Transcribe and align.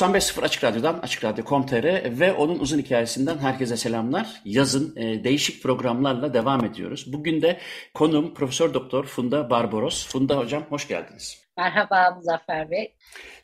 ...95.0 0.00 0.42
Açık 0.42 0.64
Radyo'dan, 0.64 0.98
Açık 1.02 1.24
Radyo.com.tr 1.24 2.18
ve 2.20 2.32
onun 2.32 2.58
uzun 2.58 2.78
hikayesinden 2.78 3.38
herkese 3.38 3.76
selamlar. 3.76 4.40
Yazın 4.44 4.96
e, 4.96 5.24
değişik 5.24 5.62
programlarla 5.62 6.34
devam 6.34 6.64
ediyoruz. 6.64 7.12
Bugün 7.12 7.42
de 7.42 7.60
konum 7.94 8.34
Profesör 8.34 8.74
Doktor 8.74 9.04
Funda 9.04 9.50
Barbaros. 9.50 10.06
Funda 10.06 10.38
Hocam 10.38 10.62
hoş 10.68 10.88
geldiniz. 10.88 11.49
Merhaba 11.60 12.10
Muzaffer 12.16 12.70
Bey. 12.70 12.92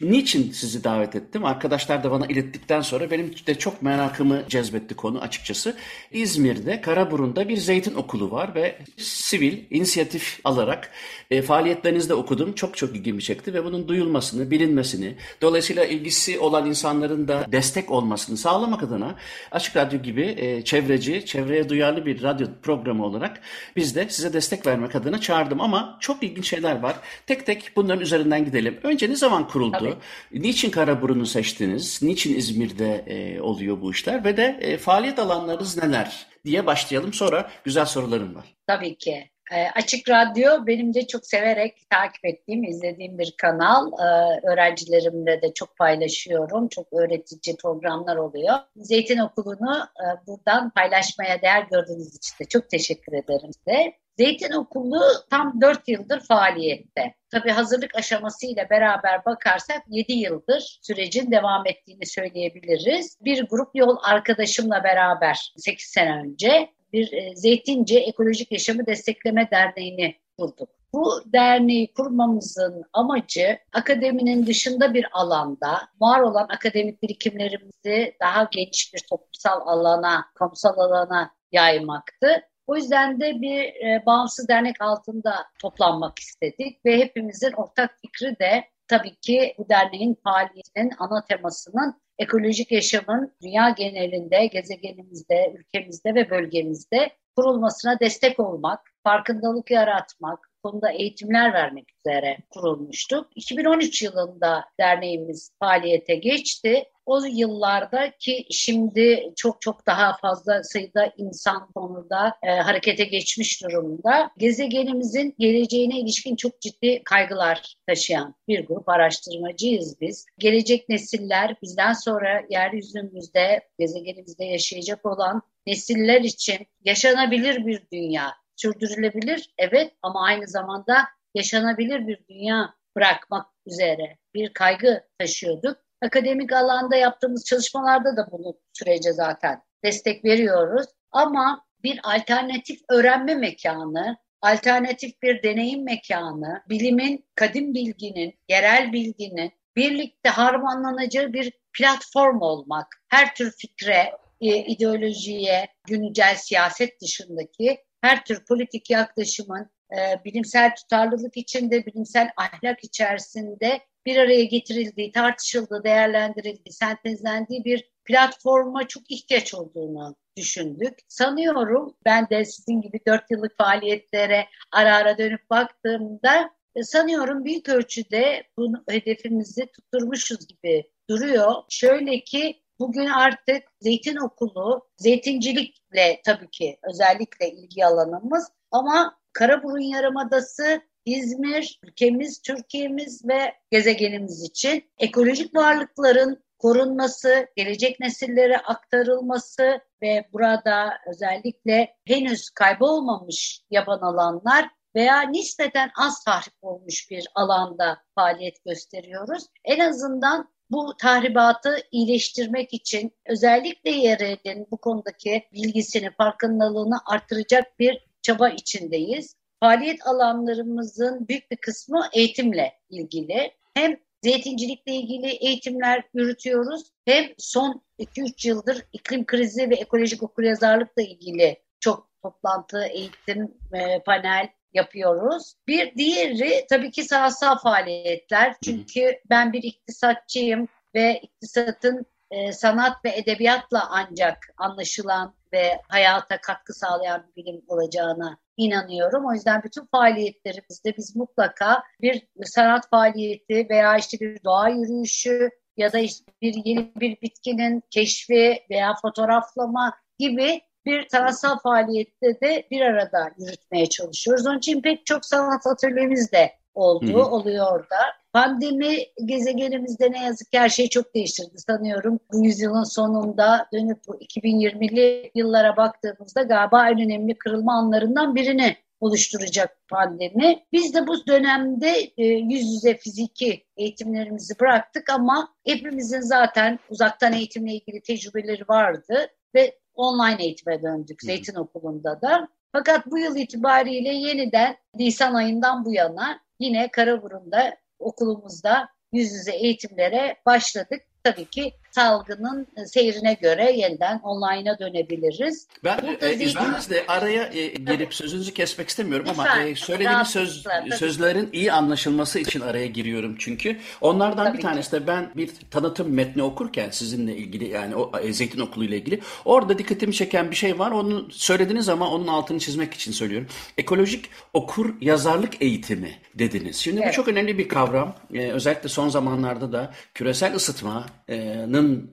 Niçin 0.01 0.53
sizi 0.53 0.85
davet 0.85 1.17
ettim? 1.17 1.45
Arkadaşlar 1.45 2.05
da 2.05 2.11
bana 2.11 2.27
ilettikten 2.27 2.81
sonra 2.81 3.11
benim 3.11 3.35
de 3.47 3.55
çok 3.55 3.83
merakımı 3.83 4.43
cezbetti 4.49 4.97
konu 4.97 5.21
açıkçası. 5.21 5.77
İzmir'de 6.13 6.81
Karaburun'da 6.81 7.49
bir 7.49 7.57
zeytin 7.57 7.95
okulu 7.95 8.31
var 8.31 8.55
ve 8.55 8.79
sivil 8.97 9.59
inisiyatif 9.71 10.41
alarak 10.45 10.91
e, 11.31 11.43
faaliyetlerinizde 11.43 12.15
okudum. 12.15 12.53
Çok 12.53 12.77
çok 12.77 12.97
ilgimi 12.97 13.23
çekti 13.23 13.55
ve 13.55 13.65
bunun 13.65 13.89
duyulmasını, 13.89 14.51
bilinmesini, 14.51 15.17
dolayısıyla 15.43 15.85
ilgisi 15.85 16.39
olan 16.39 16.67
insanların 16.67 17.29
da 17.29 17.47
destek 17.53 17.91
olmasını 17.91 18.37
sağlamak 18.37 18.83
adına 18.83 19.15
Açık 19.51 19.77
Radyo 19.77 20.03
gibi 20.03 20.35
e, 20.37 20.65
çevreci, 20.65 21.27
çevreye 21.27 21.69
duyarlı 21.69 22.07
bir 22.07 22.23
radyo 22.23 22.47
programı 22.63 23.05
olarak 23.05 23.41
biz 23.77 23.97
de 23.97 24.09
size 24.09 24.33
destek 24.33 24.67
vermek 24.67 24.97
adına 24.97 25.21
çağırdım 25.21 25.61
ama 25.61 25.99
çok 26.01 26.23
ilginç 26.23 26.49
şeyler 26.49 26.81
var. 26.81 26.97
Tek 27.27 27.47
tek 27.47 27.73
bunların 27.77 28.06
üzerinden 28.07 28.45
gidelim. 28.45 28.79
Önce 28.83 29.11
ne 29.11 29.17
zaman 29.17 29.49
kuruldu? 29.49 29.79
Tabii. 29.79 30.43
Niçin 30.43 30.71
Karaburun'u 30.71 31.27
seçtiniz? 31.27 32.03
Niçin 32.03 32.37
İzmir'de 32.37 33.05
e, 33.07 33.41
oluyor 33.41 33.81
bu 33.81 33.91
işler? 33.91 34.25
Ve 34.25 34.37
de 34.37 34.59
e, 34.61 34.77
faaliyet 34.77 35.19
alanlarınız 35.19 35.77
neler 35.77 36.27
diye 36.45 36.67
başlayalım. 36.67 37.13
Sonra 37.13 37.51
güzel 37.65 37.85
sorularım 37.85 38.35
var. 38.35 38.45
Tabii 38.67 38.99
ki. 38.99 39.31
E, 39.53 39.69
Açık 39.75 40.09
Radyo 40.09 40.67
benim 40.67 40.95
de 40.95 41.07
çok 41.07 41.27
severek 41.27 41.91
takip 41.91 42.25
ettiğim, 42.25 42.65
izlediğim 42.65 43.19
bir 43.19 43.35
kanal. 43.43 43.93
E, 43.93 44.07
öğrencilerimle 44.49 45.43
de 45.43 45.55
çok 45.55 45.77
paylaşıyorum. 45.77 46.69
Çok 46.69 46.93
öğretici 46.93 47.57
programlar 47.57 48.17
oluyor. 48.17 48.55
Zeytin 48.77 49.19
Okulu'nu 49.19 49.79
e, 49.79 50.27
buradan 50.27 50.71
paylaşmaya 50.71 51.43
değer 51.43 51.67
gördüğünüz 51.71 52.17
için 52.17 52.35
de 52.41 52.49
çok 52.49 52.71
teşekkür 52.71 53.13
ederim 53.13 53.51
size. 53.53 53.93
Zeytin 54.19 54.53
Okulu 54.53 55.01
tam 55.31 55.61
4 55.61 55.89
yıldır 55.89 56.21
faaliyette. 56.21 57.15
Tabii 57.31 57.51
hazırlık 57.51 57.95
aşaması 57.95 58.47
ile 58.47 58.67
beraber 58.71 59.25
bakarsak 59.25 59.83
7 59.89 60.13
yıldır 60.13 60.79
sürecin 60.83 61.31
devam 61.31 61.67
ettiğini 61.67 62.07
söyleyebiliriz. 62.07 63.19
Bir 63.21 63.49
grup 63.49 63.69
yol 63.75 63.97
arkadaşımla 64.03 64.85
beraber 64.85 65.53
8 65.57 65.87
sene 65.87 66.17
önce 66.17 66.71
bir 66.93 67.13
e, 67.13 67.37
Zeytince 67.37 67.99
Ekolojik 67.99 68.53
Yaşamı 68.53 68.87
Destekleme 68.87 69.49
Derneği'ni 69.51 70.17
kurduk. 70.39 70.69
Bu 70.93 71.23
derneği 71.33 71.93
kurmamızın 71.93 72.85
amacı 72.93 73.59
akademinin 73.73 74.47
dışında 74.47 74.95
bir 74.95 75.07
alanda 75.13 75.81
var 76.01 76.21
olan 76.21 76.49
akademik 76.49 77.03
birikimlerimizi 77.03 78.17
daha 78.21 78.49
geniş 78.53 78.95
bir 78.95 79.03
toplumsal 79.11 79.67
alana, 79.67 80.25
kamusal 80.35 80.79
alana 80.79 81.31
yaymaktı. 81.53 82.43
O 82.67 82.77
yüzden 82.77 83.21
de 83.21 83.41
bir 83.41 83.61
e, 83.65 84.03
bağımsız 84.07 84.49
dernek 84.49 84.83
altında 84.83 85.35
toplanmak 85.63 86.19
istedik 86.19 86.85
ve 86.87 86.99
hepimizin 86.99 87.53
ortak 87.53 87.99
fikri 88.03 88.39
de 88.39 88.65
tabii 88.89 89.17
ki 89.17 89.55
bu 89.59 89.69
derneğin 89.69 90.17
faaliyetinin 90.25 90.93
ana 90.99 91.25
temasının 91.25 91.95
ekolojik 92.19 92.73
yaşamın 92.73 93.33
dünya 93.43 93.71
genelinde, 93.71 94.47
gezegenimizde, 94.47 95.55
ülkemizde 95.59 96.15
ve 96.15 96.31
bölgemizde 96.31 97.11
kurulmasına 97.37 98.01
destek 98.01 98.41
olmak, 98.41 98.81
farkındalık 99.05 99.71
yaratmak, 99.71 100.51
konuda 100.67 100.91
eğitimler 100.91 101.53
vermek 101.53 101.85
üzere 101.99 102.39
kurulmuştuk. 102.51 103.29
2013 103.35 104.03
yılında 104.03 104.65
derneğimiz 104.81 105.51
faaliyete 105.61 106.15
geçti. 106.15 106.85
O 107.07 107.21
yıllarda 107.25 108.11
ki 108.19 108.47
şimdi 108.51 109.33
çok 109.37 109.61
çok 109.61 109.87
daha 109.87 110.17
fazla 110.17 110.63
sayıda 110.63 111.13
insan 111.17 111.71
konuda 111.75 112.35
e, 112.43 112.51
harekete 112.51 113.05
geçmiş 113.05 113.63
durumda. 113.63 114.31
Gezegenimizin 114.39 115.35
geleceğine 115.39 116.01
ilişkin 116.01 116.37
çok 116.37 116.61
ciddi 116.61 117.03
kaygılar 117.05 117.77
taşıyan 117.87 118.35
bir 118.49 118.67
grup 118.67 118.89
araştırmacıyız 118.89 120.01
biz. 120.01 120.27
Gelecek 120.39 120.89
nesiller 120.89 121.57
bizden 121.63 121.93
sonra 121.93 122.43
yeryüzümüzde, 122.51 123.69
gezegenimizde 123.79 124.45
yaşayacak 124.45 125.07
olan 125.07 125.43
nesiller 125.67 126.21
için 126.21 126.67
yaşanabilir 126.85 127.67
bir 127.67 127.83
dünya, 127.93 128.35
sürdürülebilir 128.57 129.55
evet 129.59 129.93
ama 130.03 130.25
aynı 130.25 130.49
zamanda 130.49 131.05
yaşanabilir 131.35 132.07
bir 132.07 132.25
dünya 132.31 132.75
bırakmak 132.97 133.47
üzere 133.67 134.17
bir 134.35 134.53
kaygı 134.53 135.05
taşıyorduk. 135.19 135.77
Akademik 136.03 136.53
alanda 136.53 136.97
yaptığımız 136.97 137.45
çalışmalarda 137.45 138.17
da 138.17 138.29
bunu 138.33 138.59
sürece 138.73 139.13
zaten 139.13 139.63
destek 139.85 140.25
veriyoruz. 140.25 140.87
Ama 141.13 141.65
bir 141.83 142.01
alternatif 142.05 142.81
öğrenme 142.91 143.35
mekanı, 143.35 144.17
alternatif 144.43 145.23
bir 145.23 145.43
deneyim 145.43 145.85
mekanı, 145.85 146.63
bilimin, 146.69 147.27
kadim 147.35 147.75
bilginin, 147.75 148.35
yerel 148.49 148.93
bilginin 148.93 149.53
birlikte 149.77 150.29
harmanlanacağı 150.29 151.33
bir 151.33 151.53
platform 151.73 152.41
olmak, 152.41 152.87
her 153.09 153.35
tür 153.35 153.53
fikre, 153.59 154.13
e, 154.41 154.57
ideolojiye, 154.57 155.69
güncel 155.87 156.35
siyaset 156.35 157.01
dışındaki 157.01 157.85
her 158.07 158.25
tür 158.25 158.45
politik 158.45 158.91
yaklaşımın 158.91 159.71
e, 159.93 160.25
bilimsel 160.25 160.75
tutarlılık 160.75 161.37
içinde, 161.37 161.87
bilimsel 161.87 162.31
ahlak 162.37 162.85
içerisinde 162.85 163.81
bir 164.07 164.17
araya 164.17 164.45
getirildiği, 164.45 165.13
tartışıldığı, 165.13 165.85
değerlendirildiği, 165.85 166.73
sentezlendiği 166.73 167.65
bir 167.65 167.91
platforma 168.05 168.89
çok 168.89 169.11
ihtiyaç 169.11 169.55
olduğunu 169.55 170.17
düşündük. 170.37 170.99
Sanıyorum 171.09 171.97
ben 172.05 172.29
de 172.31 172.45
sizin 172.45 172.81
gibi 172.81 173.01
dört 173.09 173.31
yıllık 173.31 173.59
faaliyetlere 173.59 174.47
ara 174.73 174.97
ara 174.97 175.19
dönüp 175.19 175.51
baktığımda 175.51 176.51
e, 176.75 176.83
sanıyorum 176.83 177.45
büyük 177.45 177.69
ölçüde 177.69 178.45
bunu 178.57 178.85
hedefimizi 178.89 179.67
tutturmuşuz 179.67 180.47
gibi 180.47 180.91
duruyor. 181.11 181.53
Şöyle 181.69 182.21
ki 182.21 182.63
Bugün 182.79 183.07
artık 183.07 183.63
zeytin 183.81 184.17
okulu, 184.17 184.89
zeytincilikle 184.97 186.21
tabii 186.25 186.51
ki 186.51 186.79
özellikle 186.83 187.51
ilgi 187.51 187.87
alanımız 187.87 188.49
ama 188.71 189.19
Karaburun 189.33 189.95
Yarımadası 189.95 190.81
İzmir, 191.05 191.81
ülkemiz, 191.83 192.43
Türkiye'miz 192.43 193.29
ve 193.29 193.55
gezegenimiz 193.71 194.43
için 194.43 194.91
ekolojik 194.99 195.57
varlıkların 195.57 196.45
korunması, 196.59 197.47
gelecek 197.57 198.01
nesillere 198.01 198.59
aktarılması 198.59 199.81
ve 200.03 200.29
burada 200.33 200.99
özellikle 201.11 201.97
henüz 202.05 202.51
kaybolmamış 202.51 203.61
yaban 203.71 203.99
alanlar 203.99 204.69
veya 204.95 205.21
nispeten 205.21 205.91
az 205.99 206.25
tahrip 206.25 206.55
olmuş 206.63 207.11
bir 207.11 207.27
alanda 207.35 207.99
faaliyet 208.15 208.65
gösteriyoruz. 208.65 209.47
En 209.65 209.81
azından 209.81 210.56
bu 210.71 210.97
tahribatı 210.97 211.77
iyileştirmek 211.93 212.75
için 212.75 213.13
özellikle 213.27 213.91
yerelin 213.91 214.67
bu 214.71 214.77
konudaki 214.77 215.43
bilgisini, 215.53 216.11
farkındalığını 216.11 216.97
artıracak 217.07 217.79
bir 217.79 218.07
çaba 218.23 218.49
içindeyiz. 218.49 219.37
Faaliyet 219.61 220.07
alanlarımızın 220.07 221.29
büyük 221.29 221.51
bir 221.51 221.57
kısmı 221.57 222.09
eğitimle 222.13 222.73
ilgili. 222.91 223.53
Hem 223.75 223.97
zeytincilikle 224.25 224.93
ilgili 224.93 225.27
eğitimler 225.27 226.03
yürütüyoruz 226.15 226.83
hem 227.05 227.25
son 227.39 227.83
2-3 227.99 228.49
yıldır 228.49 228.83
iklim 228.93 229.27
krizi 229.27 229.71
ve 229.71 229.75
ekolojik 229.75 230.23
okuryazarlıkla 230.23 231.03
ilgili 231.03 231.63
çok 231.81 232.09
toplantı, 232.23 232.85
eğitim, 232.85 233.55
e, 233.73 234.03
panel 234.03 234.49
yapıyoruz. 234.77 235.55
Bir 235.67 235.95
diğeri 235.95 236.67
tabii 236.71 236.91
ki 236.91 237.05
sahasal 237.05 237.59
faaliyetler. 237.59 238.55
Çünkü 238.65 239.21
ben 239.31 239.53
bir 239.53 239.63
iktisatçıyım 239.63 240.69
ve 240.95 241.21
iktisatın 241.23 242.07
e, 242.31 242.53
sanat 242.53 243.05
ve 243.05 243.17
edebiyatla 243.17 243.89
ancak 243.91 244.39
anlaşılan 244.57 245.35
ve 245.53 245.81
hayata 245.89 246.41
katkı 246.41 246.75
sağlayan 246.75 247.27
bir 247.27 247.43
bilim 247.43 247.63
olacağına 247.69 248.39
inanıyorum. 248.57 249.27
O 249.27 249.33
yüzden 249.33 249.63
bütün 249.63 249.87
faaliyetlerimizde 249.87 250.97
biz 250.97 251.17
mutlaka 251.17 251.83
bir 252.01 252.27
sanat 252.45 252.91
faaliyeti 252.91 253.67
veya 253.71 253.97
işte 253.97 254.21
bir 254.21 254.45
doğa 254.45 254.69
yürüyüşü 254.69 255.51
ya 255.77 255.93
da 255.93 255.99
işte 255.99 256.33
bir 256.43 256.55
yeni 256.65 256.93
bir 256.97 257.21
bitkinin 257.23 257.83
keşfi 257.91 258.59
veya 258.71 258.95
fotoğraflama 259.03 259.93
gibi 260.19 260.61
bir 260.87 261.09
sanatsal 261.09 261.59
faaliyette 261.59 262.41
de 262.41 262.67
bir 262.71 262.81
arada 262.81 263.31
yürütmeye 263.39 263.87
çalışıyoruz. 263.87 264.47
Onun 264.47 264.59
için 264.59 264.83
pek 264.83 265.07
çok 265.07 265.25
sanat 265.25 265.67
atölyemiz 265.67 266.33
de 266.33 266.53
oldu, 266.75 267.13
hı 267.13 267.19
hı. 267.19 267.25
oluyor 267.25 267.91
da. 267.91 267.99
Pandemi 268.33 268.97
gezegenimizde 269.25 270.13
ne 270.13 270.25
yazık 270.25 270.53
ki 270.53 270.59
her 270.59 270.69
şeyi 270.69 270.91
çok 270.91 271.15
değiştirdi 271.15 271.59
sanıyorum. 271.59 272.21
Bu 272.33 272.45
yüzyılın 272.45 272.85
sonunda 272.85 273.69
dönüp 273.73 273.99
bu 274.09 274.17
2020'li 274.17 275.31
yıllara 275.35 275.77
baktığımızda 275.77 276.43
galiba 276.43 276.91
en 276.91 277.01
önemli 277.01 277.39
kırılma 277.39 277.73
anlarından 277.73 278.35
birini 278.35 278.77
oluşturacak 279.01 279.77
pandemi. 279.89 280.65
Biz 280.73 280.95
de 280.95 281.07
bu 281.07 281.27
dönemde 281.27 282.11
e, 282.17 282.25
yüz 282.25 282.75
yüze 282.75 282.97
fiziki 282.97 283.65
eğitimlerimizi 283.77 284.61
bıraktık 284.61 285.11
ama 285.11 285.49
hepimizin 285.65 286.21
zaten 286.21 286.79
uzaktan 286.91 287.33
eğitimle 287.33 287.73
ilgili 287.73 288.03
tecrübeleri 288.03 288.63
vardı 288.69 289.27
ve 289.55 289.79
online 289.97 290.45
eğitime 290.45 290.83
döndük 290.83 291.23
Zeytin 291.23 291.55
Okulu'nda 291.55 292.23
da. 292.23 292.49
Fakat 292.73 293.07
bu 293.07 293.19
yıl 293.19 293.37
itibariyle 293.37 294.09
yeniden 294.09 294.77
Nisan 294.95 295.35
ayından 295.35 295.85
bu 295.85 295.93
yana 295.93 296.41
yine 296.61 296.91
Karaburun'da 296.91 297.77
okulumuzda 297.99 298.89
yüz 299.13 299.33
yüze 299.33 299.53
eğitimlere 299.53 300.37
başladık. 300.47 301.03
Tabii 301.25 301.45
ki 301.45 301.73
salgının 301.97 302.67
seyrine 302.87 303.35
göre 303.35 303.73
yeniden 303.73 304.21
online'a 304.23 304.79
dönebiliriz. 304.79 305.67
Ben 305.85 306.17
e, 306.21 306.35
izninizle 306.35 307.05
araya 307.09 307.43
e, 307.43 307.67
girip 307.67 308.15
sözünüzü 308.15 308.55
kesmek 308.55 308.89
istemiyorum 308.89 309.27
Lütfen, 309.29 309.45
ama 309.45 309.63
e, 309.63 309.75
söylediğiniz 309.75 310.29
söz, 310.29 310.65
sözlerin 310.97 311.49
iyi 311.53 311.73
anlaşılması 311.73 312.39
için 312.39 312.61
araya 312.61 312.87
giriyorum 312.87 313.37
çünkü. 313.39 313.77
Onlardan 314.01 314.47
tabii 314.47 314.59
bir 314.59 314.63
tanesi 314.63 314.93
de 314.93 315.07
ben 315.07 315.31
bir 315.37 315.51
tanıtım 315.71 316.15
metni 316.15 316.43
okurken 316.43 316.91
sizinle 316.91 317.37
ilgili 317.37 317.69
yani 317.69 317.97
o 317.97 318.19
e, 318.19 318.33
Zeytin 318.33 318.61
Okulu 318.61 318.85
ile 318.85 318.97
ilgili 318.97 319.21
orada 319.45 319.79
dikkatimi 319.79 320.15
çeken 320.15 320.51
bir 320.51 320.57
şey 320.57 320.79
var. 320.79 320.91
Onu 320.91 321.29
söylediniz 321.31 321.89
ama 321.89 322.11
onun 322.11 322.27
altını 322.27 322.59
çizmek 322.59 322.95
için 322.95 323.13
söylüyorum. 323.13 323.49
Ekolojik 323.79 324.31
okur 324.55 324.95
yazarlık 325.01 325.63
eğitimi 325.63 326.11
dediniz. 326.35 326.77
Şimdi 326.77 327.01
evet. 327.01 327.09
bu 327.09 327.17
çok 327.17 327.29
önemli 327.29 327.59
bir 327.59 327.69
kavram. 327.69 328.15
Ee, 328.35 328.51
özellikle 328.51 328.89
son 328.89 329.09
zamanlarda 329.09 329.73
da 329.73 329.93
küresel 330.15 330.55
ısıtmanın 330.55 331.05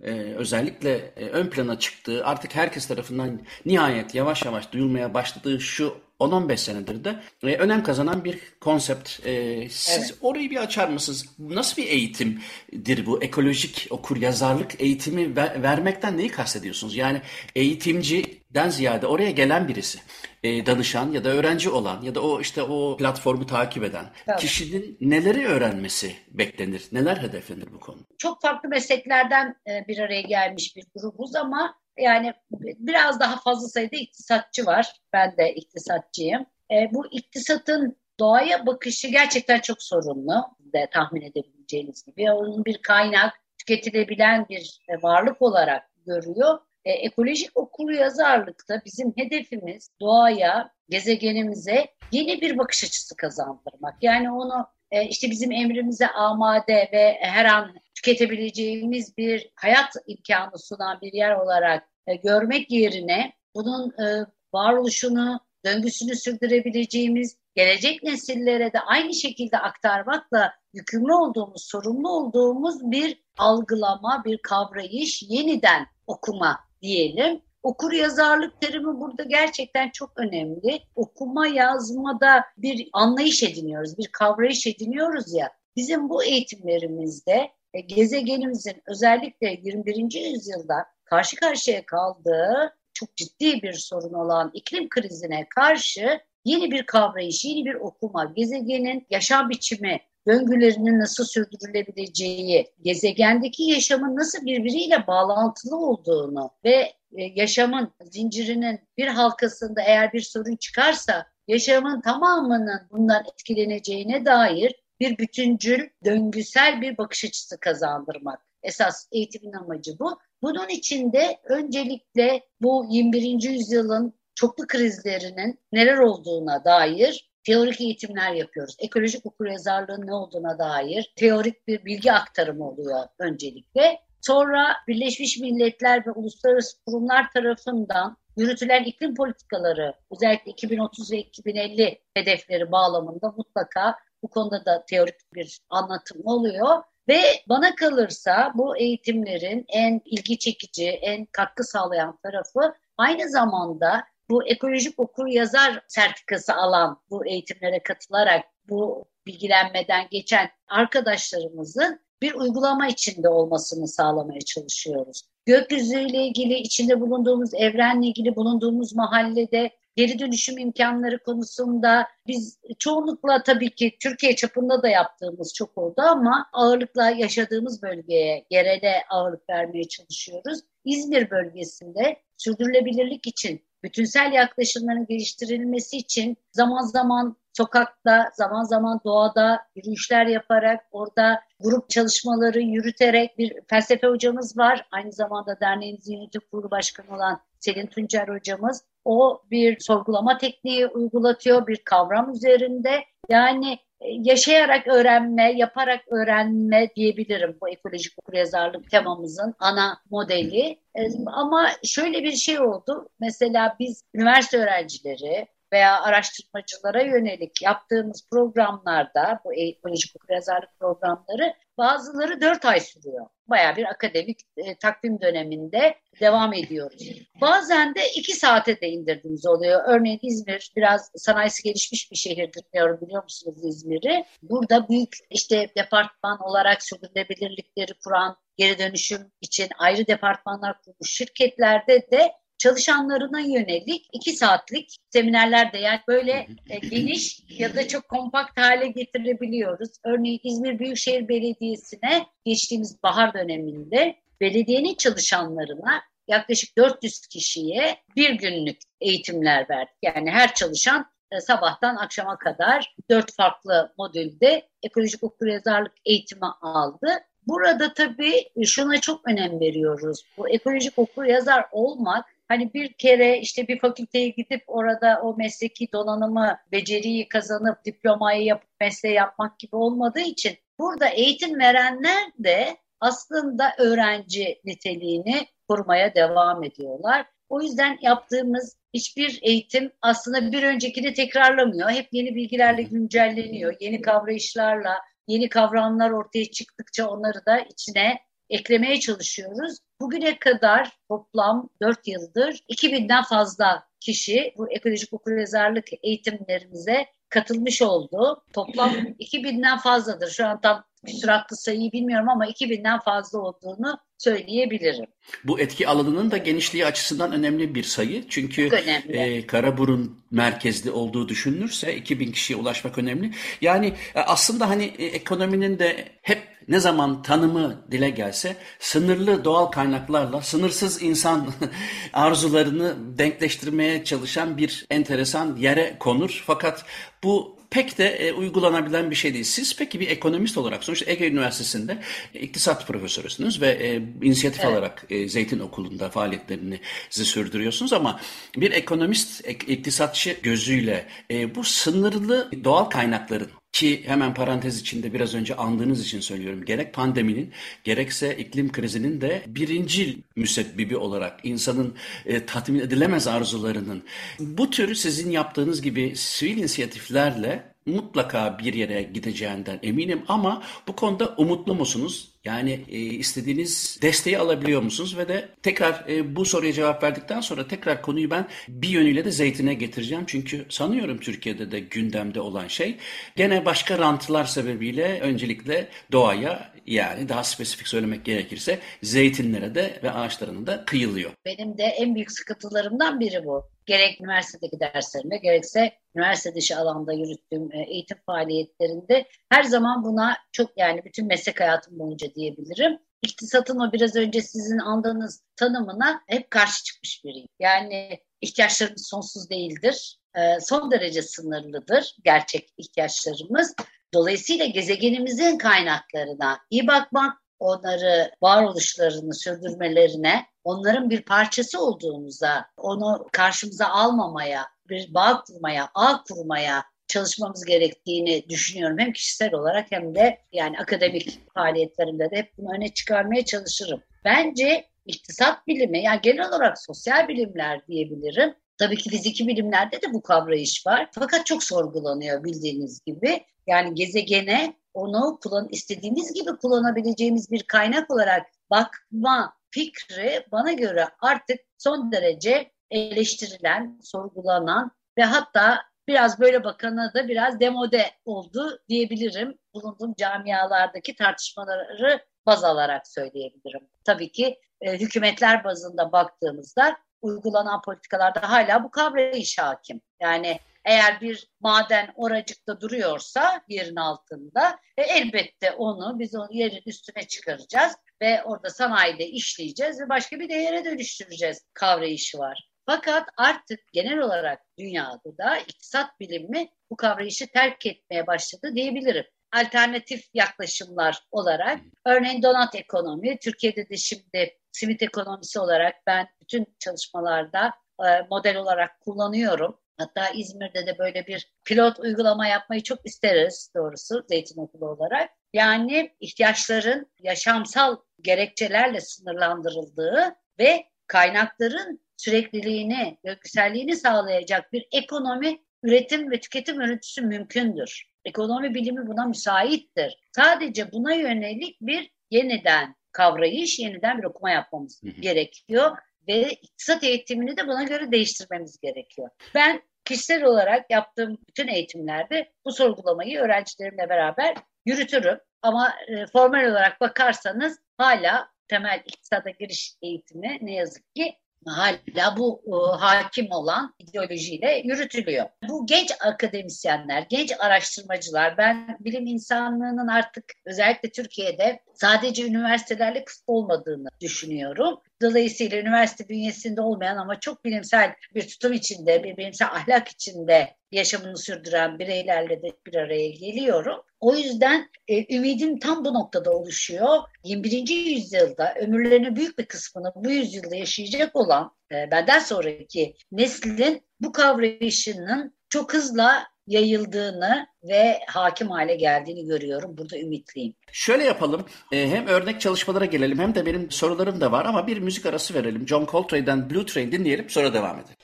e, 0.04 0.12
özellikle 0.12 1.14
e, 1.18 1.26
ön 1.26 1.50
plana 1.50 1.80
çıktığı 1.80 2.26
artık 2.26 2.56
herkes 2.56 2.88
tarafından 2.88 3.42
nihayet 3.66 4.16
yavaş 4.16 4.46
yavaş 4.46 4.72
duyulmaya 4.72 5.14
başladığı 5.14 5.60
şu 5.60 6.04
10-15 6.20 6.58
senedir 6.58 7.04
de 7.04 7.20
e, 7.44 7.56
önem 7.56 7.84
kazanan 7.84 8.24
bir 8.24 8.40
konsept. 8.62 9.28
E, 9.28 9.68
siz 9.70 9.98
evet. 9.98 10.18
orayı 10.22 10.50
bir 10.50 10.58
açar 10.58 10.90
mısınız? 10.90 11.26
Nasıl 11.40 11.82
bir 11.82 11.88
eğitimdir 11.88 13.06
bu? 13.06 13.24
Ekolojik 13.24 13.88
okur 13.90 14.18
yazarlık 14.18 14.82
eğitimi 14.82 15.36
ver, 15.36 15.64
vermekten 15.64 16.18
neyi 16.18 16.30
kastediyorsunuz? 16.30 16.96
Yani 16.96 17.22
eğitimciden 17.56 18.70
ziyade 18.70 19.08
oraya 19.08 19.32
gelen 19.32 19.68
birisi 19.68 20.00
e, 20.44 20.66
danışan 20.66 21.12
ya 21.12 21.24
da 21.24 21.30
öğrenci 21.30 21.70
olan 21.70 22.02
ya 22.02 22.16
da 22.16 22.22
o 22.22 22.42
işte 22.42 22.62
o 22.64 22.98
platformu 22.98 23.46
takip 23.46 23.84
eden 23.84 24.06
evet. 24.28 24.40
kişinin 24.40 24.98
neleri 25.02 25.48
öğrenmesi 25.48 26.16
beklenir? 26.32 26.84
Neler 26.92 27.18
hedeflenir 27.18 27.74
bu 27.74 27.80
konu? 27.80 27.98
Çok 28.18 28.42
farklı 28.42 28.70
mesleklerden 28.70 29.56
e, 29.68 29.88
bir 29.88 30.00
araya 30.00 30.22
gelmiş 30.22 30.76
bir 30.76 30.86
grubuz 30.96 31.36
ama 31.36 31.76
yani 32.00 32.34
biraz 32.80 33.20
daha 33.20 33.38
fazla 33.38 33.68
sayıda 33.68 33.96
iktisatçı 33.96 34.66
var. 34.66 34.94
Ben 35.14 35.38
de 35.38 35.54
iktisatçıyım. 35.54 36.46
E, 36.72 36.90
bu 36.94 37.08
iktisatın 37.12 37.98
doğaya 38.20 38.66
bakışı 38.66 39.08
gerçekten 39.08 39.60
çok 39.60 39.84
sorunlu 39.84 40.46
de 40.74 40.90
tahmin 40.94 41.22
edebileceğiniz 41.22 42.06
gibi. 42.06 42.32
Onun 42.32 42.66
bir 42.66 42.78
kaynak, 42.78 43.34
tüketilebilen 43.58 44.46
bir 44.50 44.80
e, 44.90 45.02
varlık 45.02 45.42
olarak 45.42 45.84
görüyor 46.06 46.60
e, 46.86 46.92
ekolojik 46.92 47.50
okur 47.56 47.92
yazarlıkta 47.92 48.82
bizim 48.86 49.14
hedefimiz 49.18 49.90
doğaya, 50.02 50.72
gezegenimize 50.90 51.88
yeni 52.12 52.42
bir 52.42 52.58
bakış 52.58 52.84
açısı 52.84 53.16
kazandırmak. 53.16 53.96
Yani 54.02 54.32
onu 54.32 54.68
e, 54.92 55.08
işte 55.08 55.32
bizim 55.32 55.52
emrimize 55.52 56.08
amade 56.08 56.90
ve 56.94 57.18
her 57.22 57.46
an 57.46 57.76
tüketebileceğimiz 57.96 59.18
bir 59.18 59.52
hayat 59.56 59.96
imkanı 60.08 60.60
sunan 60.60 61.02
bir 61.02 61.14
yer 61.14 61.36
olarak 61.36 61.90
e, 62.08 62.16
görmek 62.16 62.72
yerine 62.72 63.34
bunun 63.56 63.90
e, 63.90 64.26
varoluşunu, 64.54 65.40
döngüsünü 65.66 66.16
sürdürebileceğimiz, 66.16 67.38
gelecek 67.56 68.04
nesillere 68.04 68.74
de 68.74 68.80
aynı 68.80 69.14
şekilde 69.14 69.58
aktarmakla 69.58 70.54
yükümlü 70.74 71.14
olduğumuz, 71.14 71.64
sorumlu 71.64 72.10
olduğumuz 72.10 72.92
bir 72.92 73.24
algılama, 73.38 74.24
bir 74.26 74.38
kavrayış, 74.38 75.24
yeniden 75.30 75.88
okuma 76.08 76.60
diyelim. 76.84 77.42
Okur 77.64 77.92
yazarlık 77.92 78.62
terimi 78.62 79.00
burada 79.00 79.24
gerçekten 79.24 79.90
çok 79.90 80.12
önemli. 80.16 80.80
Okuma 80.96 81.48
yazmada 81.48 82.46
bir 82.58 82.90
anlayış 82.94 83.44
ediniyoruz, 83.44 83.98
bir 83.98 84.08
kavrayış 84.08 84.68
ediniyoruz 84.68 85.34
ya. 85.34 85.52
Bizim 85.76 86.10
bu 86.10 86.24
eğitimlerimizde 86.24 87.52
e, 87.74 87.82
gezegenimizin 87.82 88.82
özellikle 88.88 89.60
21. 89.64 90.34
yüzyılda 90.34 90.86
karşı 91.06 91.36
karşıya 91.36 91.86
kaldığı 91.86 92.76
çok 92.94 93.16
ciddi 93.16 93.62
bir 93.62 93.74
sorun 93.74 94.14
olan 94.14 94.52
iklim 94.54 94.90
krizine 94.90 95.48
karşı 95.56 96.20
yeni 96.46 96.72
bir 96.72 96.86
kavrayış, 96.86 97.46
yeni 97.46 97.66
bir 97.66 97.76
okuma, 97.76 98.26
gezegenin 98.26 99.08
yaşam 99.10 99.50
biçimi, 99.50 100.02
döngülerinin 100.28 101.00
nasıl 101.00 101.26
sürdürülebileceği, 101.26 102.72
gezegendeki 102.82 103.64
yaşamın 103.64 104.16
nasıl 104.16 104.46
birbiriyle 104.46 105.08
bağlantılı 105.08 105.78
olduğunu 105.78 106.52
ve 106.66 106.94
e, 107.18 107.24
yaşamın 107.36 107.94
zincirinin 108.02 108.80
bir 108.98 109.08
halkasında 109.08 109.82
eğer 109.82 110.14
bir 110.14 110.22
sorun 110.22 110.56
çıkarsa 110.56 111.26
yaşamın 111.48 112.02
tamamının 112.02 112.82
bundan 112.92 113.24
etkileneceğine 113.34 114.26
dair 114.26 114.84
bir 115.00 115.18
bütüncül, 115.18 115.90
döngüsel 116.06 116.82
bir 116.82 116.98
bakış 116.98 117.26
açısı 117.26 117.60
kazandırmak. 117.60 118.42
Esas 118.64 119.08
eğitimin 119.12 119.54
amacı 119.54 120.00
bu. 120.00 120.20
Bunun 120.42 120.70
için 120.70 121.14
de 121.14 121.40
öncelikle 121.44 122.42
bu 122.62 122.86
21. 122.90 123.50
yüzyılın 123.50 124.14
çoklu 124.36 124.68
krizlerinin 124.68 125.60
neler 125.72 125.98
olduğuna 125.98 126.66
dair 126.66 127.33
teorik 127.44 127.82
eğitimler 127.82 128.34
yapıyoruz. 128.34 128.76
Ekolojik 128.80 129.26
okuryazarlığın 129.26 130.08
ne 130.08 130.14
olduğuna 130.14 130.60
dair 130.60 131.14
teorik 131.16 131.68
bir 131.68 131.86
bilgi 131.86 132.12
aktarımı 132.12 132.70
oluyor 132.70 133.00
öncelikle. 133.20 134.00
Sonra 134.22 134.76
Birleşmiş 134.88 135.38
Milletler 135.38 136.06
ve 136.08 136.12
uluslararası 136.12 136.78
kurumlar 136.86 137.32
tarafından 137.32 138.18
yürütülen 138.38 138.84
iklim 138.84 139.16
politikaları 139.16 139.94
özellikle 140.12 140.52
2030 140.52 141.12
ve 141.12 141.18
2050 141.18 142.02
hedefleri 142.14 142.72
bağlamında 142.72 143.34
mutlaka 143.38 143.96
bu 144.24 144.28
konuda 144.28 144.66
da 144.66 144.86
teorik 144.86 145.16
bir 145.34 145.60
anlatım 145.70 146.22
oluyor. 146.24 146.84
Ve 147.08 147.22
bana 147.50 147.76
kalırsa 147.76 148.52
bu 148.56 148.78
eğitimlerin 148.78 149.66
en 149.68 150.02
ilgi 150.06 150.40
çekici, 150.40 150.90
en 150.90 151.26
katkı 151.26 151.64
sağlayan 151.64 152.20
tarafı 152.24 152.74
aynı 152.98 153.30
zamanda 153.30 154.04
bu 154.34 154.48
ekolojik 154.48 155.00
okur 155.00 155.28
yazar 155.28 155.80
sertifikası 155.88 156.54
alan 156.54 157.02
bu 157.10 157.28
eğitimlere 157.28 157.84
katılarak 157.84 158.46
bu 158.70 159.06
bilgilenmeden 159.28 160.08
geçen 160.12 160.50
arkadaşlarımızın 160.68 162.00
bir 162.22 162.34
uygulama 162.34 162.88
içinde 162.88 163.30
olmasını 163.30 163.88
sağlamaya 163.88 164.40
çalışıyoruz. 164.40 165.22
Gökyüzüyle 165.46 166.24
ilgili, 166.24 166.54
içinde 166.54 167.02
bulunduğumuz 167.02 167.54
evrenle 167.54 168.08
ilgili 168.08 168.36
bulunduğumuz 168.36 168.96
mahallede 168.96 169.72
geri 169.96 170.20
dönüşüm 170.20 170.58
imkanları 170.58 171.24
konusunda 171.24 172.08
biz 172.28 172.60
çoğunlukla 172.80 173.44
tabii 173.44 173.70
ki 173.70 173.98
Türkiye 174.02 174.36
çapında 174.36 174.84
da 174.84 174.88
yaptığımız 174.88 175.54
çok 175.54 175.78
oldu 175.78 176.02
ama 176.02 176.50
ağırlıkla 176.54 177.10
yaşadığımız 177.10 177.84
bölgeye, 177.84 178.46
yerele 178.50 179.04
ağırlık 179.10 179.50
vermeye 179.50 179.84
çalışıyoruz. 179.84 180.60
İzmir 180.86 181.30
bölgesinde 181.30 182.18
sürdürülebilirlik 182.38 183.28
için 183.28 183.62
bütünsel 183.84 184.32
yaklaşımların 184.34 185.06
geliştirilmesi 185.06 185.98
için 185.98 186.38
zaman 186.52 186.82
zaman 186.82 187.38
sokakta, 187.54 188.30
zaman 188.34 188.64
zaman 188.64 189.00
doğada 189.06 189.60
yürüyüşler 189.76 190.26
yaparak, 190.26 190.86
orada 190.92 191.42
grup 191.60 191.90
çalışmaları 191.90 192.60
yürüterek 192.62 193.38
bir 193.38 193.60
felsefe 193.68 194.08
hocamız 194.08 194.58
var. 194.58 194.88
Aynı 194.92 195.12
zamanda 195.12 195.60
derneğimizin 195.60 196.14
yönetim 196.14 196.42
kurulu 196.52 196.72
başkanı 196.72 197.16
olan 197.16 197.42
Selin 197.60 197.88
Tuncer 197.88 198.28
hocamız. 198.28 198.84
O 199.06 199.42
bir 199.52 199.80
sorgulama 199.80 200.38
tekniği 200.38 200.88
uygulatıyor 200.88 201.68
bir 201.68 201.78
kavram 201.78 202.32
üzerinde. 202.32 203.04
Yani 203.30 203.78
yaşayarak 204.10 204.88
öğrenme, 204.88 205.52
yaparak 205.52 206.02
öğrenme 206.12 206.90
diyebilirim 206.96 207.58
bu 207.62 207.70
ekolojik 207.70 208.14
okuryazarlık 208.20 208.92
temamızın 208.92 209.56
ana 209.60 209.98
modeli. 210.10 210.80
E, 210.96 211.08
ama 211.26 211.70
şöyle 211.84 212.24
bir 212.24 212.32
şey 212.32 212.60
oldu. 212.60 213.10
Mesela 213.20 213.76
biz 213.80 214.04
üniversite 214.14 214.58
öğrencileri 214.58 215.48
veya 215.74 216.02
araştırmacılara 216.02 217.02
yönelik 217.02 217.62
yaptığımız 217.62 218.28
programlarda 218.32 219.40
bu 219.46 219.54
ekolojik 219.54 220.16
okuryazarlık 220.16 220.80
programları 220.80 221.54
bazıları 221.78 222.42
dört 222.42 222.66
ay 222.66 222.80
sürüyor. 222.80 223.28
Baya 223.48 223.76
bir 223.76 223.86
akademik 223.86 224.40
e, 224.58 224.76
takvim 224.78 225.22
döneminde 225.22 225.96
devam 226.22 226.54
ediyoruz. 226.54 227.10
Bazen 227.42 227.96
de 227.96 228.02
iki 228.16 228.34
saate 228.34 228.82
de 228.82 228.90
indirdiğimiz 228.90 229.46
oluyor. 229.46 229.82
Örneğin 229.88 230.20
İzmir 230.22 230.72
biraz 230.76 231.12
sanayisi 231.16 231.64
gelişmiş 231.64 232.12
bir 232.12 232.16
şehirdir 232.16 232.64
diyorum 232.74 233.00
biliyor 233.02 233.24
musunuz 233.24 233.58
İzmir'i? 233.64 234.26
Burada 234.42 234.90
büyük 234.90 235.18
işte 235.30 235.70
departman 235.78 236.40
olarak 236.42 236.84
sürdürülebilirlikleri 236.84 237.94
kuran 238.04 238.38
geri 238.58 238.80
dönüşüm 238.80 239.32
için 239.42 239.70
ayrı 239.78 240.08
departmanlar 240.08 240.82
kurmuş 240.82 241.12
şirketlerde 241.12 242.08
de 242.12 242.32
çalışanlarına 242.64 243.40
yönelik 243.40 244.08
iki 244.14 244.32
saatlik 244.32 244.98
seminerler 245.10 245.74
de 245.74 245.78
yani 245.78 246.00
böyle 246.08 246.48
e, 246.70 246.80
geniş 246.80 247.40
ya 247.50 247.76
da 247.76 247.88
çok 247.88 248.10
kompakt 248.10 248.60
hale 248.60 248.88
getirebiliyoruz. 248.88 249.90
Örneğin 250.06 250.40
İzmir 250.44 250.80
Büyükşehir 250.80 251.28
Belediyesi'ne 251.28 252.26
geçtiğimiz 252.46 253.04
bahar 253.04 253.34
döneminde 253.34 254.16
belediyenin 254.42 254.96
çalışanlarına 254.96 256.02
yaklaşık 256.28 256.78
400 256.78 257.28
kişiye 257.28 257.98
bir 258.16 258.30
günlük 258.30 258.78
eğitimler 259.02 259.70
verdik. 259.70 259.96
Yani 260.02 260.32
her 260.32 260.54
çalışan 260.54 261.06
e, 261.32 261.42
sabahtan 261.42 261.96
akşama 261.96 262.38
kadar 262.38 262.96
dört 263.10 263.36
farklı 263.36 263.94
modülde 263.98 264.68
ekolojik 264.84 265.24
okuryazarlık 265.24 265.94
eğitimi 266.06 266.48
aldı. 266.62 267.08
Burada 267.48 267.94
tabii 267.94 268.50
şuna 268.66 269.02
çok 269.02 269.28
önem 269.28 269.60
veriyoruz. 269.60 270.24
Bu 270.38 270.50
ekolojik 270.50 271.00
okur 271.00 271.24
yazar 271.24 271.66
olmak 271.72 272.26
Hani 272.54 272.74
bir 272.74 272.94
kere 272.94 273.40
işte 273.40 273.68
bir 273.68 273.80
fakülteye 273.80 274.30
gidip 274.30 274.64
orada 274.68 275.20
o 275.24 275.38
mesleki 275.38 275.92
donanımı, 275.94 276.58
beceriyi 276.72 277.30
kazanıp 277.30 277.86
diplomayı 277.86 278.44
yapıp 278.44 278.70
mesleği 278.82 279.16
yapmak 279.16 279.60
gibi 279.60 279.76
olmadığı 279.76 280.20
için 280.20 280.58
burada 280.80 281.08
eğitim 281.08 281.60
verenler 281.60 282.32
de 282.40 282.78
aslında 283.00 283.74
öğrenci 283.78 284.62
niteliğini 284.66 285.48
kurmaya 285.70 286.16
devam 286.16 286.64
ediyorlar. 286.64 287.26
O 287.50 287.62
yüzden 287.62 287.98
yaptığımız 288.02 288.78
hiçbir 288.94 289.40
eğitim 289.42 289.92
aslında 290.02 290.52
bir 290.52 290.64
öncekini 290.64 291.14
tekrarlamıyor. 291.14 291.90
Hep 291.90 292.08
yeni 292.12 292.36
bilgilerle 292.36 292.82
güncelleniyor. 292.82 293.76
Yeni 293.80 294.02
kavrayışlarla, 294.02 294.98
yeni 295.28 295.50
kavramlar 295.50 296.10
ortaya 296.10 296.52
çıktıkça 296.52 297.08
onları 297.10 297.46
da 297.46 297.60
içine 297.60 298.20
eklemeye 298.50 299.00
çalışıyoruz. 299.00 299.78
Bugüne 300.02 300.40
kadar 300.40 300.92
toplam 301.08 301.70
4 301.82 302.08
yıldır 302.08 302.64
2000'den 302.70 303.24
fazla 303.24 303.84
kişi 304.00 304.54
bu 304.58 304.72
ekolojik 304.72 305.14
okuryazarlık 305.14 305.86
eğitimlerimize 306.04 307.06
katılmış 307.30 307.82
oldu. 307.82 308.44
Toplam 308.54 308.92
2000'den 309.20 309.78
fazladır. 309.78 310.30
Şu 310.30 310.46
an 310.46 310.62
tam 310.62 310.84
küsuratlı 311.06 311.58
sayıyı 311.58 311.92
bilmiyorum 311.92 312.30
ama 312.30 312.46
2000'den 312.46 313.00
fazla 313.00 313.40
olduğunu 313.40 314.00
söyleyebilirim. 314.18 315.06
Bu 315.44 315.60
etki 315.60 315.88
alanının 315.88 316.32
da 316.32 316.38
genişliği 316.38 316.86
açısından 316.86 317.32
önemli 317.32 317.76
bir 317.76 317.84
sayı. 317.84 318.24
Çünkü 318.30 318.70
e, 319.08 319.48
Karaburun 319.48 320.20
merkezli 320.32 320.92
olduğu 320.92 321.30
düşünülürse 321.30 321.96
2000 321.96 322.32
kişiye 322.32 322.60
ulaşmak 322.60 322.98
önemli. 322.98 323.32
Yani 323.62 323.94
e, 324.16 324.20
aslında 324.20 324.70
hani 324.70 324.84
e, 324.84 325.06
ekonominin 325.06 325.80
de 325.80 326.10
hep 326.22 326.53
ne 326.68 326.80
zaman 326.80 327.22
tanımı 327.22 327.86
dile 327.92 328.10
gelse 328.10 328.58
sınırlı 328.80 329.46
doğal 329.46 329.66
kaynaklarla 329.66 330.42
sınırsız 330.42 331.02
insan 331.02 331.48
arzularını 332.14 332.96
denkleştirmeye 333.18 334.04
çalışan 334.04 334.58
bir 334.58 334.86
enteresan 334.90 335.56
yere 335.56 335.96
konur. 336.00 336.44
Fakat 336.46 336.86
bu 337.24 337.64
pek 337.74 337.98
de 337.98 338.08
e, 338.08 338.34
uygulanabilen 338.34 339.12
bir 339.12 339.16
şey 339.16 339.34
değil. 339.34 339.44
Siz 339.44 339.78
peki 339.78 340.00
bir 340.00 340.08
ekonomist 340.08 340.58
olarak 340.58 340.84
sonuçta 340.84 341.12
Ege 341.12 341.28
Üniversitesi'nde 341.28 341.98
iktisat 342.34 342.88
profesörüsünüz 342.88 343.62
ve 343.62 343.70
e, 343.70 344.02
inisiyatif 344.26 344.62
evet. 344.62 344.74
alarak 344.74 345.06
e, 345.10 345.30
Zeytin 345.30 345.60
Okulu'nda 345.60 346.10
faaliyetlerini 346.10 346.80
sürdürüyorsunuz 347.10 347.94
ama 347.94 348.20
bir 348.58 348.72
ekonomist, 348.72 349.48
iktisatçı 349.48 350.38
gözüyle 350.44 351.08
e, 351.32 351.56
bu 351.56 351.64
sınırlı 351.64 352.52
doğal 352.64 352.86
kaynakların 352.86 353.50
ki 353.74 354.04
hemen 354.06 354.34
parantez 354.34 354.80
içinde 354.80 355.14
biraz 355.14 355.36
önce 355.36 355.56
andığınız 355.56 356.02
için 356.02 356.20
söylüyorum. 356.20 356.66
Gerek 356.66 356.94
pandeminin 356.94 357.52
gerekse 357.84 358.38
iklim 358.38 358.72
krizinin 358.72 359.22
de 359.22 359.44
birinci 359.48 360.18
müsebbibi 360.36 360.98
olarak 360.98 361.40
insanın 361.44 361.96
e, 362.26 362.46
tatmin 362.46 362.80
edilemez 362.80 363.28
arzularının 363.28 364.04
bu 364.40 364.70
tür 364.70 364.96
sizin 364.96 365.32
yaptığınız 365.32 365.82
gibi 365.82 366.14
sivil 366.16 366.58
inisiyatiflerle 366.58 367.73
mutlaka 367.86 368.60
bir 368.60 368.74
yere 368.74 369.04
gideceğinden 369.04 369.80
eminim 369.84 370.22
ama 370.28 370.64
bu 370.88 370.96
konuda 370.96 371.34
umutlu 371.38 371.76
musunuz? 371.76 372.34
Yani 372.46 372.80
e, 372.92 372.98
istediğiniz 372.98 374.00
desteği 374.02 374.40
alabiliyor 374.40 374.82
musunuz? 374.82 375.18
Ve 375.18 375.28
de 375.28 375.50
tekrar 375.64 376.06
e, 376.10 376.36
bu 376.36 376.46
soruya 376.46 376.74
cevap 376.74 377.04
verdikten 377.04 377.42
sonra 377.42 377.68
tekrar 377.68 378.02
konuyu 378.02 378.32
ben 378.32 378.48
bir 378.68 378.90
yönüyle 378.90 379.26
de 379.26 379.32
zeytine 379.32 379.74
getireceğim. 379.74 380.24
Çünkü 380.28 380.66
sanıyorum 380.70 381.20
Türkiye'de 381.20 381.72
de 381.72 381.80
gündemde 381.80 382.42
olan 382.42 382.68
şey 382.68 382.98
gene 383.36 383.66
başka 383.66 384.00
rantılar 384.00 384.46
sebebiyle 384.46 385.20
öncelikle 385.22 385.88
doğaya 386.12 386.74
yani 386.86 387.30
daha 387.30 387.44
spesifik 387.44 387.88
söylemek 387.88 388.26
gerekirse 388.26 388.80
zeytinlere 389.04 389.76
de 389.76 390.00
ve 390.04 390.12
ağaçlarına 390.12 390.68
da 390.68 390.86
kıyılıyor. 390.86 391.32
Benim 391.46 391.78
de 391.78 391.84
en 391.84 392.16
büyük 392.16 392.32
sıkıntılarımdan 392.32 393.20
biri 393.20 393.46
bu. 393.46 393.73
Gerek 393.86 394.22
üniversitedeki 394.22 394.80
derslerimde 394.80 395.38
gerekse 395.38 395.94
üniversite 396.16 396.56
dışı 396.56 396.78
alanda 396.78 397.14
yürüttüğüm 397.14 397.72
e, 397.72 397.84
eğitim 397.84 398.18
faaliyetlerinde 398.26 399.28
her 399.50 399.64
zaman 399.64 400.04
buna 400.04 400.38
çok 400.52 400.72
yani 400.78 401.06
bütün 401.06 401.28
meslek 401.28 401.60
hayatım 401.60 402.00
boyunca 402.00 402.36
diyebilirim. 402.36 403.00
İktisatın 403.22 403.80
o 403.80 403.92
biraz 403.92 404.16
önce 404.16 404.42
sizin 404.42 404.78
andığınız 404.78 405.44
tanımına 405.56 406.22
hep 406.28 406.52
karşı 406.52 406.84
çıkmış 406.84 407.24
biriyim. 407.26 407.48
Yani 407.60 408.20
ihtiyaçlarımız 408.42 409.08
sonsuz 409.08 409.50
değildir. 409.50 410.20
E, 410.36 410.60
son 410.60 410.92
derece 410.92 411.22
sınırlıdır 411.22 412.16
gerçek 412.24 412.74
ihtiyaçlarımız. 412.78 413.76
Dolayısıyla 414.14 414.66
gezegenimizin 414.66 415.58
kaynaklarına 415.58 416.60
iyi 416.70 416.88
bakmak, 416.88 417.38
onları 417.60 418.32
varoluşlarını 418.42 419.34
sürdürmelerine, 419.34 420.46
onların 420.64 421.10
bir 421.10 421.22
parçası 421.22 421.82
olduğumuza, 421.82 422.66
onu 422.78 423.28
karşımıza 423.32 423.88
almamaya, 423.88 424.68
bir 424.90 425.14
bağ 425.14 425.44
kurmaya, 425.44 425.90
ağ 425.96 426.24
kurmaya 426.24 426.84
çalışmamız 427.08 427.66
gerektiğini 427.66 428.50
düşünüyorum. 428.50 429.00
Hem 429.00 429.14
kişisel 429.14 429.54
olarak 429.54 429.92
hem 429.92 430.16
de 430.16 430.42
yani 430.52 430.80
akademik 430.80 431.54
faaliyetlerimde 431.54 432.32
de 432.32 432.36
hep 432.36 432.58
bunu 432.58 432.76
öne 432.76 432.94
çıkarmaya 432.94 433.46
çalışırım. 433.46 434.02
Bence 434.26 434.86
iktisat 435.06 435.68
bilimi, 435.68 436.04
yani 436.04 436.20
genel 436.22 436.48
olarak 436.48 436.82
sosyal 436.82 437.28
bilimler 437.28 437.88
diyebilirim. 437.88 438.56
Tabii 438.78 438.98
ki 438.98 439.10
fiziki 439.10 439.48
bilimlerde 439.48 440.02
de 440.02 440.14
bu 440.14 440.22
kavrayış 440.22 440.88
var. 440.88 441.10
Fakat 441.12 441.46
çok 441.46 441.64
sorgulanıyor 441.64 442.44
bildiğiniz 442.44 443.02
gibi. 443.06 443.44
Yani 443.68 443.96
gezegene 443.96 444.74
onu 444.94 445.40
kullan 445.44 445.68
istediğimiz 445.72 446.34
gibi 446.34 446.58
kullanabileceğimiz 446.58 447.52
bir 447.52 447.64
kaynak 447.64 448.12
olarak 448.12 448.46
bakma 448.70 449.54
fikri 449.74 450.46
bana 450.52 450.72
göre 450.72 451.08
artık 451.22 451.60
son 451.78 452.12
derece 452.12 452.72
eleştirilen, 452.92 454.00
sorgulanan 454.04 454.92
ve 455.18 455.24
hatta 455.24 455.82
biraz 456.08 456.40
böyle 456.40 456.64
bakana 456.64 457.14
da 457.14 457.28
biraz 457.28 457.60
demode 457.60 458.12
oldu 458.26 458.80
diyebilirim. 458.90 459.58
Bulunduğum 459.74 460.14
camialardaki 460.14 461.16
tartışmaları 461.16 462.26
baz 462.46 462.64
alarak 462.64 463.08
söyleyebilirim. 463.08 463.90
Tabii 464.04 464.32
ki 464.32 464.60
e, 464.82 465.00
hükümetler 465.00 465.64
bazında 465.64 466.12
baktığımızda 466.12 466.98
uygulanan 467.22 467.82
politikalarda 467.82 468.52
hala 468.52 468.84
bu 468.84 468.92
kavrayış 468.92 469.58
hakim. 469.60 470.02
Yani 470.22 470.60
eğer 470.86 471.22
bir 471.22 471.48
maden 471.60 472.14
oracıkta 472.16 472.82
duruyorsa 472.82 473.62
yerin 473.68 473.96
altında 473.96 474.80
e, 474.98 475.02
elbette 475.02 475.72
onu 475.72 476.20
biz 476.20 476.36
onu 476.36 476.48
yerin 476.52 476.84
üstüne 476.86 477.28
çıkaracağız 477.28 477.96
ve 478.22 478.44
orada 478.44 478.70
sanayide 478.70 479.28
işleyeceğiz 479.28 480.00
ve 480.02 480.10
başka 480.10 480.40
bir 480.40 480.50
değere 480.50 480.86
dönüştüreceğiz 480.86 481.62
kavrayışı 481.74 482.38
var. 482.38 482.70
Fakat 482.86 483.30
artık 483.38 483.80
genel 483.94 484.20
olarak 484.20 484.60
dünyada 484.80 485.38
da 485.38 485.58
iktisat 485.58 486.20
bilimi 486.20 486.70
bu 486.90 486.98
kavrayışı 486.98 487.48
terk 487.48 487.86
etmeye 487.86 488.28
başladı 488.28 488.76
diyebilirim. 488.76 489.26
Alternatif 489.52 490.26
yaklaşımlar 490.34 491.20
olarak 491.32 491.80
örneğin 492.06 492.44
donat 492.44 492.76
ekonomi, 492.76 493.40
Türkiye'de 493.40 493.90
de 493.90 493.98
şimdi 493.98 494.58
simit 494.72 495.02
ekonomisi 495.02 495.60
olarak 495.60 495.96
ben 496.08 496.28
bütün 496.42 496.76
çalışmalarda 496.80 497.74
e, 498.00 498.28
model 498.30 498.58
olarak 498.58 499.00
kullanıyorum. 499.00 499.80
Hatta 499.98 500.30
İzmir'de 500.30 500.88
de 500.88 500.98
böyle 501.00 501.28
bir 501.28 501.52
pilot 501.66 502.00
uygulama 502.00 502.48
yapmayı 502.48 502.84
çok 502.84 503.06
isteriz 503.06 503.72
doğrusu 503.76 504.26
Zeytin 504.30 504.62
Okulu 504.62 504.90
olarak. 504.90 505.30
Yani 505.54 506.16
ihtiyaçların 506.20 507.12
yaşamsal 507.20 507.98
gerekçelerle 508.22 509.02
sınırlandırıldığı 509.02 510.36
ve 510.60 510.86
kaynakların 511.08 512.00
sürekliliğini, 512.18 513.18
gökyüselliğini 513.24 513.96
sağlayacak 513.96 514.74
bir 514.74 514.88
ekonomi, 514.92 515.60
üretim 515.84 516.32
ve 516.32 516.40
tüketim 516.40 516.80
örüntüsü 516.80 517.22
mümkündür. 517.22 518.14
Ekonomi 518.26 518.74
bilimi 518.74 519.08
buna 519.08 519.26
müsaittir. 519.26 520.18
Sadece 520.36 520.92
buna 520.92 521.14
yönelik 521.14 521.82
bir 521.82 522.12
yeniden 522.32 522.96
kavrayış, 523.12 523.80
yeniden 523.80 524.18
bir 524.18 524.24
okuma 524.24 524.52
yapmamız 524.52 525.02
gerekiyor 525.20 525.98
ve 526.28 526.52
iktisat 526.52 527.04
eğitimini 527.04 527.58
de 527.58 527.68
buna 527.68 527.84
göre 527.84 528.12
değiştirmemiz 528.12 528.80
gerekiyor. 528.80 529.30
Ben 529.56 529.82
kişisel 530.06 530.44
olarak 530.44 530.92
yaptığım 530.92 531.38
bütün 531.50 531.68
eğitimlerde 531.68 532.52
bu 532.66 532.72
sorgulamayı 532.72 533.40
öğrencilerimle 533.40 534.10
beraber 534.10 534.56
yürütürüm. 534.86 535.40
Ama 535.62 535.94
e, 536.08 536.26
formal 536.26 536.64
olarak 536.64 537.02
bakarsanız 537.02 537.80
hala 537.98 538.48
temel 538.68 539.04
iktisada 539.06 539.50
giriş 539.50 539.96
eğitimi 540.02 540.58
ne 540.62 540.74
yazık 540.74 541.16
ki 541.16 541.38
hala 541.66 542.38
bu 542.38 542.64
e, 542.68 542.98
hakim 543.00 543.52
olan 543.52 543.96
ideolojiyle 544.00 544.82
yürütülüyor. 544.84 545.46
Bu 545.70 545.86
genç 545.86 546.12
akademisyenler, 546.22 547.26
genç 547.30 547.54
araştırmacılar, 547.60 548.58
ben 548.58 548.98
bilim 549.00 549.28
insanlığının 549.28 550.08
artık 550.08 550.46
özellikle 550.66 551.12
Türkiye'de 551.12 551.80
sadece 551.94 552.48
üniversitelerle 552.48 553.26
kısıtlı 553.26 553.54
olmadığını 553.54 554.08
düşünüyorum. 554.22 555.00
Dolayısıyla 555.22 555.78
üniversite 555.78 556.30
bünyesinde 556.30 556.82
olmayan 556.82 557.18
ama 557.18 557.40
çok 557.40 557.66
bilimsel 557.66 558.14
bir 558.36 558.48
tutum 558.48 558.74
içinde, 558.74 559.24
bir 559.24 559.38
bilimsel 559.38 559.68
ahlak 559.68 560.08
içinde 560.08 560.76
yaşamını 560.92 561.38
sürdüren 561.38 562.00
bireylerle 562.00 562.62
de 562.62 562.68
bir 562.88 562.96
araya 562.96 563.30
geliyorum. 563.30 564.02
O 564.20 564.36
yüzden 564.36 564.90
e, 565.08 565.36
ümidim 565.36 565.80
tam 565.80 566.06
bu 566.06 566.14
noktada 566.14 566.52
oluşuyor. 566.52 567.20
21. 567.44 567.88
yüzyılda 567.90 568.74
ömürlerinin 568.76 569.36
büyük 569.36 569.60
bir 569.60 569.66
kısmını 569.66 570.12
bu 570.16 570.30
yüzyılda 570.30 570.76
yaşayacak 570.76 571.36
olan 571.36 571.72
e, 571.92 572.12
benden 572.12 572.40
sonraki 572.40 573.16
neslin 573.32 574.02
bu 574.20 574.32
kavrayışının 574.32 575.56
çok 575.70 575.94
hızla 575.94 576.53
yayıldığını 576.68 577.68
ve 577.84 578.20
hakim 578.28 578.70
hale 578.70 578.96
geldiğini 578.96 579.46
görüyorum. 579.46 579.98
Burada 579.98 580.18
ümitliyim. 580.18 580.74
Şöyle 580.92 581.24
yapalım. 581.24 581.66
E, 581.92 582.10
hem 582.10 582.28
örnek 582.28 582.62
çalışmalara 582.62 583.06
gelelim 583.06 583.40
hem 583.40 583.56
de 583.56 583.66
benim 583.66 583.92
sorularım 583.92 584.42
da 584.42 584.52
var 584.52 584.66
ama 584.66 584.88
bir 584.88 584.98
müzik 584.98 585.26
arası 585.26 585.54
verelim. 585.54 585.88
John 585.88 586.06
Coltrane'den 586.06 586.70
Blue 586.70 586.86
Train 586.86 587.12
dinleyelim 587.12 587.50
sonra 587.50 587.74
devam 587.74 588.00
edelim. 588.00 588.16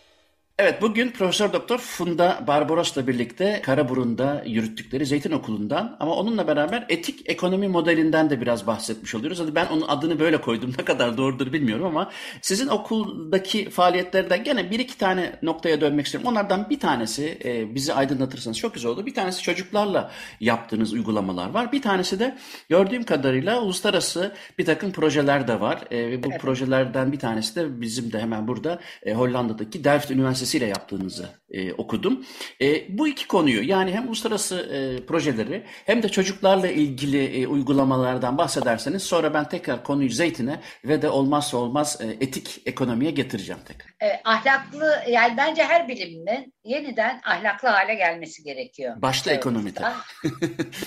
Evet 0.62 0.82
bugün 0.82 1.12
Profesör 1.12 1.54
Doktor 1.54 1.78
Funda 1.78 2.44
Barbaros'la 2.48 3.08
birlikte 3.08 3.62
Karaburun'da 3.63 4.44
yürüttükleri 4.46 5.06
Zeytin 5.06 5.32
Okulu'ndan 5.32 5.98
ama 6.00 6.16
onunla 6.16 6.48
beraber 6.48 6.86
etik 6.89 7.30
ekonomi 7.30 7.68
modelinden 7.68 8.30
de 8.30 8.42
biraz 8.42 8.68
bahsetmiş 8.68 9.16
oluyoruz. 9.16 9.39
Hadi 9.39 9.56
ben 9.56 9.66
onun 9.66 9.88
adını 9.88 10.20
böyle 10.20 10.42
koydum. 10.42 10.74
Ne 10.80 10.86
kadar 10.86 11.18
doğrudur 11.18 11.54
bilmiyorum 11.54 11.86
ama 11.86 12.12
sizin 12.42 12.68
okuldaki 12.68 13.70
faaliyetlerden 13.70 14.44
gene 14.44 14.72
bir 14.72 14.80
iki 14.80 14.98
tane 14.98 15.39
noktaya 15.42 15.82
dönmek 15.82 16.06
istiyorum. 16.06 16.30
Onlardan 16.32 16.70
bir 16.70 16.80
tanesi 16.80 17.39
e, 17.46 17.75
bizi 17.75 17.94
aydınlatırsanız 17.94 18.58
çok 18.58 18.74
güzel 18.74 18.92
olur. 18.92 19.06
Bir 19.06 19.13
tanesi 19.13 19.44
çocuklarla 19.44 20.12
yaptığınız 20.39 20.94
uygulamalar 20.94 21.50
var. 21.50 21.72
Bir 21.72 21.82
tanesi 21.82 22.20
de 22.20 22.38
gördüğüm 22.70 23.04
kadarıyla 23.04 23.62
uluslararası 23.62 24.36
bir 24.58 24.66
takım 24.66 24.92
projeler 24.92 25.48
de 25.48 25.60
var. 25.60 25.80
E, 25.92 25.98
ve 25.98 26.24
bu 26.24 26.28
evet. 26.32 26.42
projelerden 26.42 27.12
bir 27.12 27.20
tanesi 27.20 27.56
de 27.56 27.82
bizim 27.82 28.12
de 28.12 28.20
hemen 28.20 28.48
burada 28.48 28.80
e, 29.06 29.13
Hollanda'daki 29.13 29.84
Delft 29.84 30.12
Üniversitesi 30.12 30.49
vasıtasıyla 30.50 30.68
yaptığınızı 30.68 31.29
e, 31.51 31.74
okudum. 31.74 32.25
E, 32.62 32.98
bu 32.98 33.08
iki 33.08 33.27
konuyu 33.27 33.63
yani 33.63 33.91
hem 33.91 34.08
uluslararası 34.08 34.56
e, 34.56 35.06
projeleri 35.06 35.63
hem 35.86 36.03
de 36.03 36.10
çocuklarla 36.10 36.68
ilgili 36.68 37.41
e, 37.41 37.48
uygulamalardan 37.48 38.38
bahsederseniz 38.38 39.04
sonra 39.04 39.34
ben 39.34 39.50
tekrar 39.50 39.84
konuyu 39.84 40.10
zeytine 40.10 40.60
ve 40.86 41.02
de 41.02 41.10
olmazsa 41.10 41.58
olmaz 41.58 42.00
e, 42.02 42.26
etik 42.26 42.62
ekonomiye 42.65 43.12
getireceğim 43.12 43.62
tekrar. 43.65 44.10
E, 44.10 44.21
ahlaklı 44.24 45.04
yani 45.10 45.38
bence 45.38 45.63
her 45.63 45.88
bilimin 45.88 46.54
yeniden 46.69 47.21
ahlaklı 47.25 47.67
hale 47.67 47.95
gelmesi 47.95 48.43
gerekiyor. 48.43 49.01
Başta 49.01 49.32
ekonomi 49.32 49.73
tabii. 49.73 49.95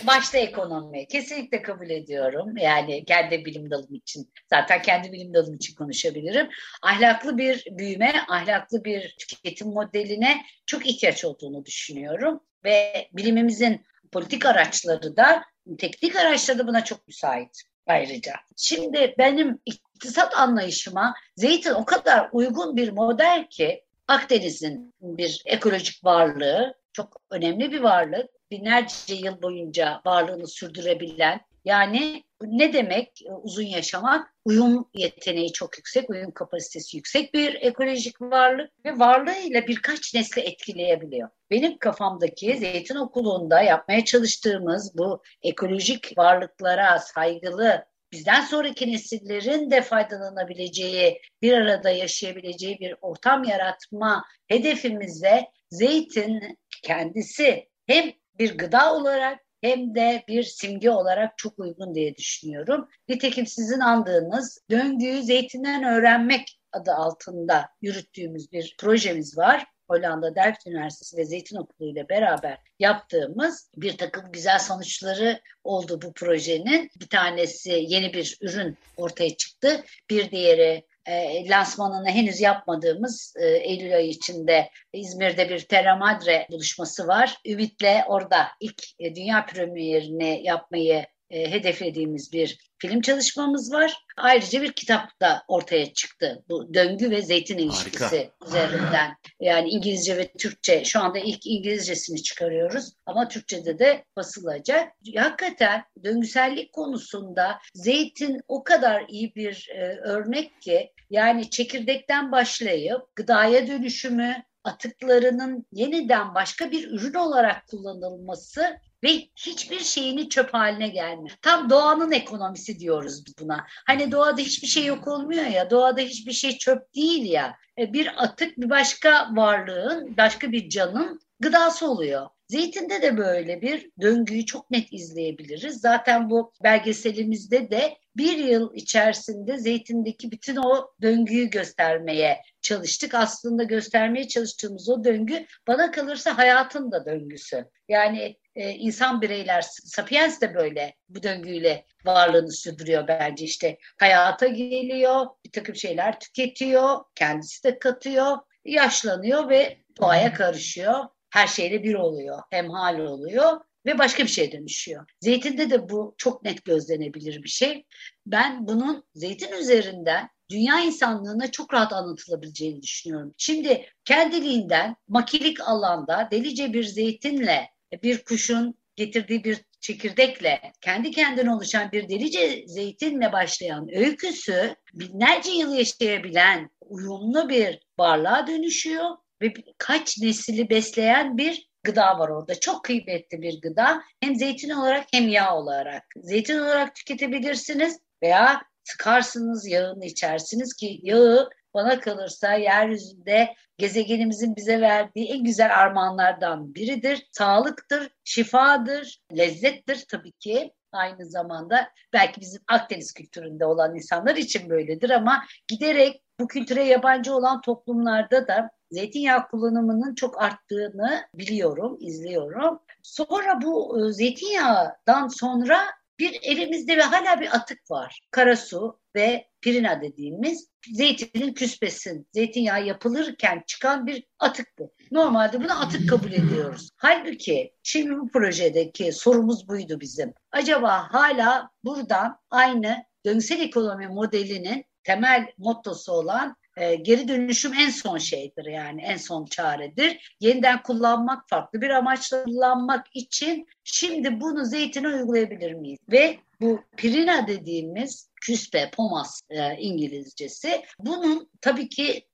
Başta 0.06 0.38
ekonomi. 0.38 1.06
Kesinlikle 1.06 1.62
kabul 1.62 1.90
ediyorum. 1.90 2.56
Yani 2.56 3.04
kendi 3.04 3.44
bilim 3.44 3.70
dalım 3.70 3.94
için. 3.94 4.32
Zaten 4.50 4.82
kendi 4.82 5.12
bilim 5.12 5.34
dalım 5.34 5.54
için 5.54 5.74
konuşabilirim. 5.74 6.48
Ahlaklı 6.82 7.38
bir 7.38 7.66
büyüme, 7.70 8.12
ahlaklı 8.28 8.84
bir 8.84 9.16
tüketim 9.18 9.68
modeline 9.68 10.42
çok 10.66 10.86
ihtiyaç 10.86 11.24
olduğunu 11.24 11.64
düşünüyorum. 11.64 12.40
Ve 12.64 13.08
bilimimizin 13.12 13.86
politik 14.12 14.46
araçları 14.46 15.16
da, 15.16 15.44
teknik 15.78 16.16
araçları 16.16 16.58
da 16.58 16.66
buna 16.66 16.84
çok 16.84 17.08
müsait 17.08 17.62
ayrıca. 17.86 18.32
Şimdi 18.56 19.14
benim 19.18 19.58
iktisat 19.66 20.36
anlayışıma 20.38 21.14
zeytin 21.36 21.70
o 21.70 21.84
kadar 21.84 22.28
uygun 22.32 22.76
bir 22.76 22.92
model 22.92 23.46
ki 23.50 23.84
Akdeniz'in 24.08 24.94
bir 25.00 25.42
ekolojik 25.46 26.04
varlığı, 26.04 26.74
çok 26.92 27.16
önemli 27.30 27.72
bir 27.72 27.80
varlık. 27.80 28.30
Binlerce 28.50 29.14
yıl 29.14 29.42
boyunca 29.42 30.00
varlığını 30.06 30.46
sürdürebilen, 30.46 31.40
yani 31.64 32.24
ne 32.42 32.72
demek 32.72 33.22
e, 33.22 33.32
uzun 33.32 33.66
yaşamak? 33.66 34.34
Uyum 34.44 34.88
yeteneği 34.94 35.52
çok 35.52 35.78
yüksek, 35.78 36.10
uyum 36.10 36.30
kapasitesi 36.30 36.96
yüksek 36.96 37.34
bir 37.34 37.54
ekolojik 37.54 38.20
varlık 38.20 38.70
ve 38.84 38.98
varlığıyla 38.98 39.66
birkaç 39.66 40.14
nesli 40.14 40.42
etkileyebiliyor. 40.42 41.28
Benim 41.50 41.78
kafamdaki 41.78 42.56
Zeytin 42.58 42.96
Okulu'nda 42.96 43.62
yapmaya 43.62 44.04
çalıştığımız 44.04 44.98
bu 44.98 45.22
ekolojik 45.42 46.18
varlıklara 46.18 46.98
saygılı 46.98 47.84
bizden 48.12 48.40
sonraki 48.40 48.92
nesillerin 48.92 49.70
de 49.70 49.83
faydalanabileceği, 49.83 51.20
bir 51.42 51.53
arada 51.53 51.90
yaşayabileceği 51.90 52.79
bir 52.81 52.94
ortam 53.01 53.44
yaratma 53.44 54.25
hedefimizde 54.48 55.48
zeytin 55.70 56.59
kendisi 56.83 57.68
hem 57.87 58.12
bir 58.38 58.59
gıda 58.59 58.94
olarak 58.94 59.38
hem 59.61 59.94
de 59.94 60.25
bir 60.29 60.42
simge 60.42 60.90
olarak 60.90 61.38
çok 61.38 61.59
uygun 61.59 61.94
diye 61.94 62.16
düşünüyorum. 62.16 62.88
Nitekim 63.09 63.46
sizin 63.46 63.81
andığınız 63.81 64.59
döngüyü 64.70 65.22
zeytinden 65.22 65.85
öğrenmek 65.85 66.61
adı 66.72 66.92
altında 66.92 67.68
yürüttüğümüz 67.83 68.53
bir 68.53 68.75
projemiz 68.79 69.38
var. 69.38 69.66
Hollanda 69.92 70.35
Delft 70.35 70.66
Üniversitesi 70.66 71.16
ve 71.16 71.24
Zeytin 71.24 71.57
Okulu 71.57 71.88
ile 71.88 72.09
beraber 72.09 72.59
yaptığımız 72.78 73.70
bir 73.76 73.96
takım 73.96 74.33
güzel 74.33 74.59
sonuçları 74.59 75.40
oldu 75.64 76.02
bu 76.02 76.12
projenin. 76.12 76.90
Bir 77.00 77.09
tanesi 77.09 77.85
yeni 77.88 78.14
bir 78.14 78.38
ürün 78.40 78.78
ortaya 78.96 79.37
çıktı. 79.37 79.85
Bir 80.11 80.31
diğeri 80.31 80.85
e, 81.07 81.48
lansmanını 81.48 82.09
henüz 82.09 82.40
yapmadığımız 82.40 83.35
e, 83.40 83.46
Eylül 83.46 83.96
ayı 83.96 84.09
içinde 84.09 84.70
İzmir'de 84.92 85.50
bir 85.50 85.61
Terra 85.61 85.96
Madre 85.96 86.46
buluşması 86.50 87.09
var. 87.09 87.37
Ümit'le 87.46 88.05
orada 88.09 88.48
ilk 88.61 88.83
e, 88.98 89.14
dünya 89.14 89.46
premierini 89.46 90.40
yapmayı 90.44 91.07
e, 91.31 91.50
hedeflediğimiz 91.50 92.33
bir 92.33 92.71
film 92.82 93.00
çalışmamız 93.00 93.72
var. 93.72 93.94
Ayrıca 94.16 94.62
bir 94.62 94.72
kitap 94.72 95.20
da 95.20 95.42
ortaya 95.48 95.92
çıktı. 95.92 96.44
Bu 96.48 96.74
döngü 96.74 97.10
ve 97.10 97.22
zeytin 97.22 97.58
ilişkisi 97.58 98.04
Harika. 98.04 98.46
üzerinden. 98.46 99.16
Yani 99.40 99.68
İngilizce 99.68 100.16
ve 100.16 100.32
Türkçe. 100.32 100.84
Şu 100.84 101.00
anda 101.00 101.18
ilk 101.18 101.46
İngilizcesini 101.46 102.22
çıkarıyoruz 102.22 102.92
ama 103.06 103.28
Türkçe'de 103.28 103.78
de 103.78 104.04
basılacak. 104.16 104.92
Hakikaten 105.16 105.84
döngüsellik 106.04 106.72
konusunda 106.72 107.58
zeytin 107.74 108.40
o 108.48 108.64
kadar 108.64 109.04
iyi 109.08 109.34
bir 109.34 109.68
e, 109.74 109.98
örnek 110.04 110.62
ki 110.62 110.92
yani 111.10 111.50
çekirdekten 111.50 112.32
başlayıp 112.32 113.16
gıdaya 113.16 113.66
dönüşümü, 113.66 114.42
atıklarının 114.64 115.66
yeniden 115.72 116.34
başka 116.34 116.70
bir 116.70 116.90
ürün 116.90 117.14
olarak 117.14 117.66
kullanılması 117.66 118.76
ve 119.04 119.28
hiçbir 119.36 119.80
şeyini 119.80 120.28
çöp 120.28 120.54
haline 120.54 120.88
gelmiyor. 120.88 121.36
Tam 121.42 121.70
doğanın 121.70 122.12
ekonomisi 122.12 122.78
diyoruz 122.78 123.24
buna. 123.40 123.66
Hani 123.86 124.12
doğada 124.12 124.40
hiçbir 124.40 124.68
şey 124.68 124.84
yok 124.84 125.08
olmuyor 125.08 125.46
ya, 125.46 125.70
doğada 125.70 126.00
hiçbir 126.00 126.32
şey 126.32 126.58
çöp 126.58 126.94
değil 126.94 127.30
ya. 127.30 127.56
E, 127.78 127.92
bir 127.92 128.24
atık 128.24 128.58
bir 128.58 128.70
başka 128.70 129.28
varlığın, 129.36 130.16
başka 130.16 130.52
bir 130.52 130.68
canın 130.68 131.20
gıdası 131.40 131.90
oluyor. 131.90 132.26
Zeytinde 132.48 133.02
de 133.02 133.16
böyle 133.16 133.62
bir 133.62 133.90
döngüyü 134.00 134.46
çok 134.46 134.70
net 134.70 134.92
izleyebiliriz. 134.92 135.80
Zaten 135.80 136.30
bu 136.30 136.52
belgeselimizde 136.64 137.70
de 137.70 137.96
bir 138.16 138.36
yıl 138.36 138.74
içerisinde 138.74 139.58
zeytindeki 139.58 140.30
bütün 140.30 140.56
o 140.56 140.90
döngüyü 141.02 141.50
göstermeye 141.50 142.42
çalıştık. 142.60 143.14
Aslında 143.14 143.62
göstermeye 143.62 144.28
çalıştığımız 144.28 144.88
o 144.88 145.04
döngü 145.04 145.46
bana 145.66 145.90
kalırsa 145.90 146.38
hayatın 146.38 146.92
da 146.92 147.06
döngüsü. 147.06 147.64
Yani 147.88 148.36
e, 148.56 148.70
insan 148.70 149.22
bireyler, 149.22 149.62
Sapiens 149.70 150.40
de 150.40 150.54
böyle 150.54 150.94
bu 151.08 151.22
döngüyle 151.22 151.86
varlığını 152.04 152.52
sürdürüyor 152.52 153.08
bence 153.08 153.44
işte. 153.44 153.78
Hayata 153.98 154.46
geliyor, 154.46 155.26
bir 155.44 155.50
takım 155.50 155.74
şeyler 155.74 156.20
tüketiyor, 156.20 156.98
kendisi 157.14 157.64
de 157.64 157.78
katıyor 157.78 158.38
yaşlanıyor 158.64 159.48
ve 159.48 159.78
doğaya 160.00 160.34
karışıyor. 160.34 161.04
Her 161.30 161.46
şeyle 161.46 161.82
bir 161.82 161.94
oluyor, 161.94 162.42
hemhal 162.50 162.98
oluyor 162.98 163.60
ve 163.86 163.98
başka 163.98 164.22
bir 164.22 164.28
şeye 164.28 164.52
dönüşüyor. 164.52 165.06
Zeytinde 165.20 165.70
de 165.70 165.88
bu 165.88 166.14
çok 166.18 166.44
net 166.44 166.64
gözlenebilir 166.64 167.42
bir 167.42 167.48
şey. 167.48 167.86
Ben 168.26 168.66
bunun 168.66 169.04
zeytin 169.14 169.52
üzerinden 169.52 170.28
dünya 170.50 170.80
insanlığına 170.80 171.50
çok 171.50 171.74
rahat 171.74 171.92
anlatılabileceğini 171.92 172.82
düşünüyorum. 172.82 173.32
Şimdi 173.38 173.86
kendiliğinden 174.04 174.96
makilik 175.08 175.60
alanda 175.60 176.28
delice 176.30 176.72
bir 176.72 176.84
zeytinle 176.84 177.71
bir 178.02 178.24
kuşun 178.24 178.74
getirdiği 178.96 179.44
bir 179.44 179.64
çekirdekle 179.81 180.61
kendi 180.81 181.11
kendine 181.11 181.55
oluşan 181.55 181.92
bir 181.92 182.09
delice 182.09 182.64
zeytinle 182.66 183.33
başlayan 183.33 183.88
öyküsü 183.96 184.76
binlerce 184.94 185.50
yıl 185.50 185.74
yaşayabilen 185.74 186.70
uyumlu 186.81 187.48
bir 187.48 187.81
varlığa 187.98 188.46
dönüşüyor 188.46 189.11
ve 189.42 189.52
kaç 189.78 190.18
nesili 190.18 190.70
besleyen 190.70 191.38
bir 191.38 191.68
gıda 191.83 192.18
var 192.18 192.28
orada. 192.28 192.61
Çok 192.61 192.85
kıymetli 192.85 193.42
bir 193.42 193.61
gıda. 193.61 194.02
Hem 194.20 194.37
zeytin 194.37 194.70
olarak 194.70 195.07
hem 195.12 195.28
yağ 195.28 195.57
olarak. 195.57 196.02
Zeytin 196.16 196.59
olarak 196.59 196.94
tüketebilirsiniz 196.94 197.98
veya 198.22 198.62
sıkarsınız 198.85 199.68
yağını 199.68 200.05
içersiniz 200.05 200.74
ki 200.74 201.00
yağı 201.02 201.50
bana 201.74 202.00
kalırsa 202.00 202.52
yeryüzünde 202.52 203.54
gezegenimizin 203.78 204.56
bize 204.56 204.80
verdiği 204.80 205.28
en 205.28 205.44
güzel 205.44 205.80
armağanlardan 205.80 206.74
biridir. 206.74 207.28
Sağlıktır, 207.32 208.11
şifadır, 208.24 209.20
lezzettir 209.37 210.04
tabii 210.08 210.32
ki 210.32 210.72
aynı 210.92 211.26
zamanda 211.26 211.88
belki 212.12 212.40
bizim 212.40 212.62
Akdeniz 212.68 213.12
kültüründe 213.12 213.66
olan 213.66 213.96
insanlar 213.96 214.37
için 214.37 214.70
böyledir 214.70 215.11
ama 215.11 215.44
giderek 215.68 216.22
bu 216.40 216.46
kültüre 216.46 216.85
yabancı 216.85 217.35
olan 217.35 217.61
toplumlarda 217.61 218.48
da 218.48 218.70
zeytinyağı 218.90 219.48
kullanımının 219.48 220.14
çok 220.14 220.42
arttığını 220.42 221.28
biliyorum, 221.35 221.96
izliyorum. 222.00 222.78
Sonra 223.02 223.62
bu 223.62 223.98
e, 224.08 224.12
zeytinyağından 224.12 225.28
sonra 225.28 225.78
bir 226.22 226.38
elimizde 226.42 226.96
ve 226.96 227.02
hala 227.02 227.40
bir 227.40 227.56
atık 227.56 227.90
var. 227.90 228.20
Karasu 228.30 229.00
ve 229.16 229.46
pirina 229.61 230.02
dediğimiz 230.02 230.68
zeytinin 230.92 231.54
küspesin, 231.54 232.26
zeytinyağı 232.32 232.87
yapılırken 232.87 233.62
çıkan 233.66 234.06
bir 234.06 234.24
atık 234.38 234.66
bu. 234.78 234.92
Normalde 235.12 235.64
bunu 235.64 235.82
atık 235.82 236.11
kabul 236.11 236.32
ediyoruz. 236.32 236.90
Halbuki 236.96 237.74
şimdi 237.82 238.11
bu 238.18 238.30
projedeki 238.30 239.12
sorumuz 239.12 239.68
buydu 239.68 240.00
bizim. 240.00 240.35
Acaba 240.52 241.08
hala 241.12 241.70
buradan 241.85 242.37
aynı 242.50 243.04
döngüsel 243.26 243.61
ekonomi 243.61 244.08
modelinin 244.08 244.85
temel 245.04 245.46
mottosu 245.58 246.12
olan 246.12 246.56
e, 246.76 246.94
geri 246.94 247.28
dönüşüm 247.28 247.72
en 247.74 247.90
son 247.90 248.18
şeydir 248.18 248.64
yani 248.64 249.02
en 249.02 249.16
son 249.16 249.44
çaredir. 249.44 250.37
Yeniden 250.40 250.82
kullanmak 250.82 251.48
farklı 251.48 251.80
bir 251.80 251.90
amaçla 251.90 252.44
kullanmak 252.44 253.06
için 253.14 253.66
şimdi 253.85 254.40
bunu 254.40 254.64
zeytine 254.64 255.08
uygulayabilir 255.08 255.72
miyiz? 255.72 255.98
Ve 256.11 256.38
bu 256.61 256.80
pirina 256.96 257.46
dediğimiz 257.46 258.30
küspe, 258.40 258.90
pomas 258.90 259.40
e, 259.50 259.76
İngilizcesi 259.76 260.82
bunun 260.98 261.50
tabii 261.61 261.88
ki 261.88 262.26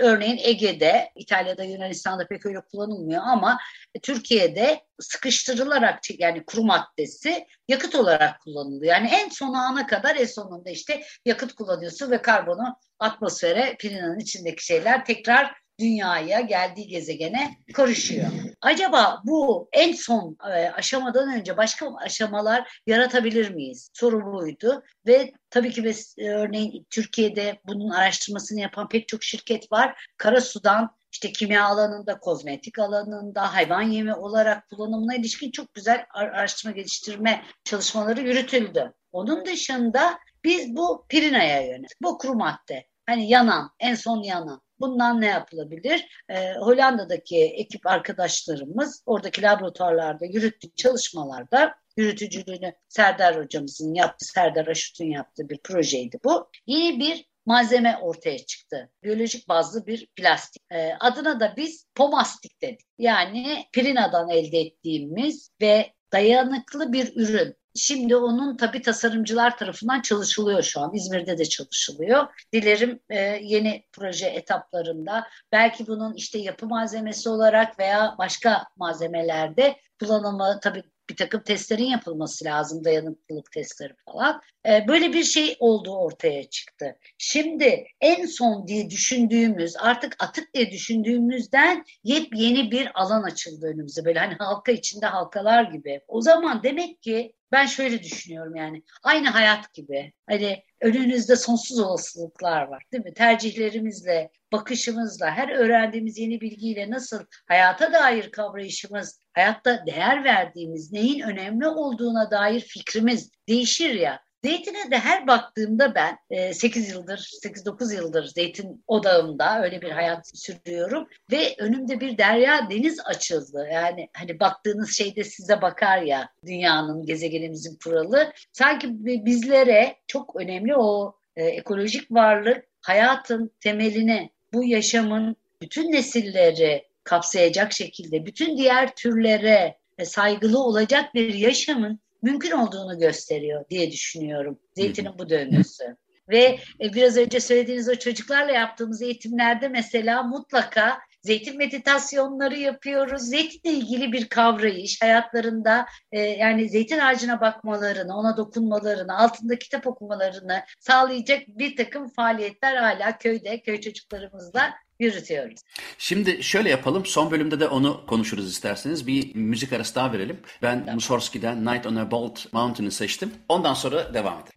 örneğin 0.00 0.40
Ege'de, 0.42 1.10
İtalya'da, 1.16 1.64
Yunanistan'da 1.64 2.26
pek 2.26 2.46
öyle 2.46 2.60
kullanılmıyor 2.60 3.22
ama 3.24 3.58
Türkiye'de 4.02 4.80
sıkıştırılarak 5.00 6.00
yani 6.18 6.44
kuru 6.44 6.64
maddesi 6.64 7.46
yakıt 7.68 7.94
olarak 7.94 8.40
kullanılıyor. 8.40 8.94
Yani 8.94 9.10
en 9.12 9.28
son 9.28 9.54
ana 9.54 9.86
kadar 9.86 10.16
en 10.16 10.24
sonunda 10.24 10.70
işte 10.70 11.02
yakıt 11.24 11.52
kullanıyorsun 11.52 12.10
ve 12.10 12.22
karbonu 12.22 12.76
atmosfere, 12.98 13.76
pirinanın 13.78 14.18
içindeki 14.18 14.64
şeyler 14.64 15.04
tekrar 15.04 15.54
dünyaya 15.80 16.40
geldiği 16.40 16.88
gezegene 16.88 17.56
karışıyor. 17.74 18.26
Acaba 18.60 19.22
bu 19.24 19.68
en 19.72 19.92
son 19.92 20.36
e, 20.44 20.70
aşamadan 20.70 21.34
önce 21.34 21.56
başka 21.56 21.94
aşamalar 21.96 22.80
yaratabilir 22.86 23.50
miyiz? 23.50 23.90
Soru 23.92 24.32
buydu 24.32 24.82
ve 25.06 25.32
tabii 25.50 25.70
ki 25.70 25.94
e, 26.18 26.30
örneğin 26.30 26.86
Türkiye'de 26.90 27.60
bunun 27.66 27.90
araştırmasını 27.90 28.60
yapan 28.60 28.88
pek 28.88 29.08
çok 29.08 29.22
şirket 29.22 29.72
var. 29.72 30.10
Karasu'dan 30.16 30.96
işte 31.12 31.32
kimya 31.32 31.64
alanında, 31.64 32.18
kozmetik 32.18 32.78
alanında, 32.78 33.54
hayvan 33.54 33.82
yemi 33.82 34.14
olarak 34.14 34.68
kullanımına 34.68 35.14
ilişkin 35.14 35.50
çok 35.50 35.74
güzel 35.74 36.06
araştırma 36.14 36.76
geliştirme 36.76 37.42
çalışmaları 37.64 38.20
yürütüldü. 38.20 38.92
Onun 39.12 39.46
dışında 39.46 40.18
biz 40.44 40.76
bu 40.76 41.06
pirinaya 41.08 41.60
yönelik, 41.60 42.02
bu 42.02 42.18
kuru 42.18 42.34
madde, 42.34 42.86
hani 43.06 43.28
yanan, 43.28 43.70
en 43.80 43.94
son 43.94 44.22
yanan 44.22 44.65
Bundan 44.80 45.20
ne 45.20 45.26
yapılabilir? 45.26 46.24
Ee, 46.28 46.54
Hollanda'daki 46.54 47.44
ekip 47.44 47.86
arkadaşlarımız 47.86 49.02
oradaki 49.06 49.42
laboratuvarlarda 49.42 50.24
yürüttüğü 50.24 50.74
çalışmalarda 50.76 51.74
yürütücülüğünü 51.96 52.74
Serdar 52.88 53.44
hocamızın 53.44 53.94
yaptığı, 53.94 54.26
Serdar 54.26 54.66
Aşut'un 54.66 55.04
yaptığı 55.04 55.48
bir 55.48 55.58
projeydi 55.58 56.18
bu. 56.24 56.50
Yeni 56.66 57.00
bir 57.00 57.26
malzeme 57.46 57.98
ortaya 58.02 58.38
çıktı. 58.38 58.90
Biyolojik 59.02 59.48
bazlı 59.48 59.86
bir 59.86 60.06
plastik. 60.06 60.62
Ee, 60.70 60.92
adına 61.00 61.40
da 61.40 61.54
biz 61.56 61.86
pomastik 61.94 62.62
dedik. 62.62 62.86
Yani 62.98 63.64
pirinadan 63.72 64.30
elde 64.30 64.58
ettiğimiz 64.58 65.50
ve 65.60 65.92
dayanıklı 66.12 66.92
bir 66.92 67.16
ürün. 67.16 67.56
Şimdi 67.76 68.16
onun 68.16 68.56
tabii 68.56 68.82
tasarımcılar 68.82 69.58
tarafından 69.58 70.00
çalışılıyor 70.00 70.62
şu 70.62 70.80
an. 70.80 70.94
İzmir'de 70.94 71.38
de 71.38 71.44
çalışılıyor. 71.44 72.26
Dilerim 72.52 73.00
e, 73.10 73.18
yeni 73.42 73.84
proje 73.92 74.26
etaplarında 74.26 75.26
belki 75.52 75.86
bunun 75.86 76.14
işte 76.14 76.38
yapı 76.38 76.66
malzemesi 76.66 77.28
olarak 77.28 77.78
veya 77.78 78.14
başka 78.18 78.64
malzemelerde 78.76 79.76
kullanımı 80.00 80.58
tabii 80.62 80.82
bir 81.10 81.16
takım 81.16 81.42
testlerin 81.42 81.84
yapılması 81.84 82.44
lazım, 82.44 82.84
dayanıklılık 82.84 83.52
testleri 83.52 83.92
falan. 84.04 84.40
Ee, 84.68 84.84
böyle 84.88 85.12
bir 85.12 85.24
şey 85.24 85.56
olduğu 85.58 85.96
ortaya 85.96 86.50
çıktı. 86.50 86.96
Şimdi 87.18 87.86
en 88.00 88.26
son 88.26 88.66
diye 88.68 88.90
düşündüğümüz, 88.90 89.76
artık 89.76 90.16
atık 90.18 90.54
diye 90.54 90.70
düşündüğümüzden 90.70 91.84
yepyeni 92.04 92.70
bir 92.70 92.90
alan 92.94 93.22
açıldı 93.22 93.66
önümüze. 93.66 94.04
Böyle 94.04 94.18
hani 94.18 94.34
halka 94.34 94.72
içinde 94.72 95.06
halkalar 95.06 95.64
gibi. 95.64 96.00
O 96.08 96.20
zaman 96.20 96.62
demek 96.62 97.02
ki 97.02 97.32
ben 97.52 97.66
şöyle 97.66 98.02
düşünüyorum 98.02 98.56
yani 98.56 98.82
aynı 99.02 99.28
hayat 99.28 99.74
gibi 99.74 100.12
hani 100.28 100.62
önünüzde 100.80 101.36
sonsuz 101.36 101.78
olasılıklar 101.78 102.62
var 102.62 102.82
değil 102.92 103.04
mi? 103.04 103.14
Tercihlerimizle, 103.14 104.30
bakışımızla, 104.52 105.30
her 105.30 105.48
öğrendiğimiz 105.48 106.18
yeni 106.18 106.40
bilgiyle 106.40 106.90
nasıl 106.90 107.24
hayata 107.48 107.92
dair 107.92 108.30
kavrayışımız, 108.30 109.20
hayatta 109.32 109.86
değer 109.86 110.24
verdiğimiz, 110.24 110.92
neyin 110.92 111.20
önemli 111.20 111.68
olduğuna 111.68 112.30
dair 112.30 112.60
fikrimiz 112.60 113.30
değişir 113.48 113.94
ya. 113.94 114.25
Zeytine 114.46 114.90
de 114.90 114.98
her 114.98 115.26
baktığımda 115.26 115.94
ben 115.94 116.18
e, 116.30 116.54
8 116.54 116.90
yıldır, 116.90 117.18
8-9 117.44 117.94
yıldır 117.94 118.24
zeytin 118.24 118.84
odağımda 118.86 119.62
öyle 119.62 119.82
bir 119.82 119.90
hayat 119.90 120.30
sürüyorum 120.34 121.08
ve 121.32 121.54
önümde 121.58 122.00
bir 122.00 122.18
derya 122.18 122.70
deniz 122.70 123.00
açıldı. 123.04 123.68
Yani 123.72 124.08
hani 124.12 124.40
baktığınız 124.40 124.96
şeyde 124.96 125.24
size 125.24 125.62
bakar 125.62 126.02
ya 126.02 126.28
dünyanın, 126.46 127.06
gezegenimizin 127.06 127.78
kuralı. 127.84 128.32
Sanki 128.52 128.88
bizlere 129.04 129.96
çok 130.06 130.36
önemli 130.36 130.76
o 130.76 131.16
e, 131.36 131.44
ekolojik 131.44 132.12
varlık 132.12 132.64
hayatın 132.80 133.50
temeline, 133.60 134.30
bu 134.52 134.64
yaşamın 134.64 135.36
bütün 135.62 135.92
nesilleri 135.92 136.84
kapsayacak 137.04 137.72
şekilde, 137.72 138.26
bütün 138.26 138.56
diğer 138.56 138.94
türlere 138.94 139.78
saygılı 140.04 140.58
olacak 140.58 141.14
bir 141.14 141.34
yaşamın 141.34 142.00
mümkün 142.26 142.50
olduğunu 142.50 142.98
gösteriyor 142.98 143.64
diye 143.70 143.90
düşünüyorum. 143.90 144.58
Zeytinin 144.76 145.18
bu 145.18 145.30
döngüsü. 145.30 145.96
Ve 146.28 146.58
e, 146.80 146.94
biraz 146.94 147.16
önce 147.16 147.40
söylediğiniz 147.40 147.88
o 147.88 147.94
çocuklarla 147.94 148.52
yaptığımız 148.52 149.02
eğitimlerde 149.02 149.68
mesela 149.68 150.22
mutlaka 150.22 150.98
zeytin 151.22 151.56
meditasyonları 151.56 152.58
yapıyoruz. 152.58 153.22
Zeytinle 153.22 153.74
ilgili 153.74 154.12
bir 154.12 154.28
kavrayış 154.28 155.02
hayatlarında 155.02 155.86
e, 156.12 156.20
yani 156.20 156.68
zeytin 156.68 156.98
ağacına 156.98 157.40
bakmalarını, 157.40 158.16
ona 158.16 158.36
dokunmalarını, 158.36 159.18
altında 159.18 159.58
kitap 159.58 159.86
okumalarını 159.86 160.62
sağlayacak 160.80 161.42
bir 161.48 161.76
takım 161.76 162.08
faaliyetler 162.08 162.76
hala 162.76 163.18
köyde, 163.18 163.60
köy 163.60 163.80
çocuklarımızla 163.80 164.74
yürütüyoruz. 165.00 165.60
Şimdi 165.98 166.42
şöyle 166.42 166.70
yapalım. 166.70 167.06
Son 167.06 167.30
bölümde 167.30 167.60
de 167.60 167.68
onu 167.68 168.06
konuşuruz 168.06 168.50
isterseniz. 168.50 169.06
Bir 169.06 169.34
müzik 169.34 169.72
arası 169.72 169.94
daha 169.94 170.12
verelim. 170.12 170.40
Ben 170.62 170.80
tamam. 170.80 170.94
Mussorgsky'den 170.94 171.66
Night 171.66 171.86
on 171.86 171.96
a 171.96 172.10
Bolt 172.10 172.52
Mountain'ı 172.52 172.90
seçtim. 172.90 173.32
Ondan 173.48 173.74
sonra 173.74 174.14
devam 174.14 174.34
edelim. 174.34 174.55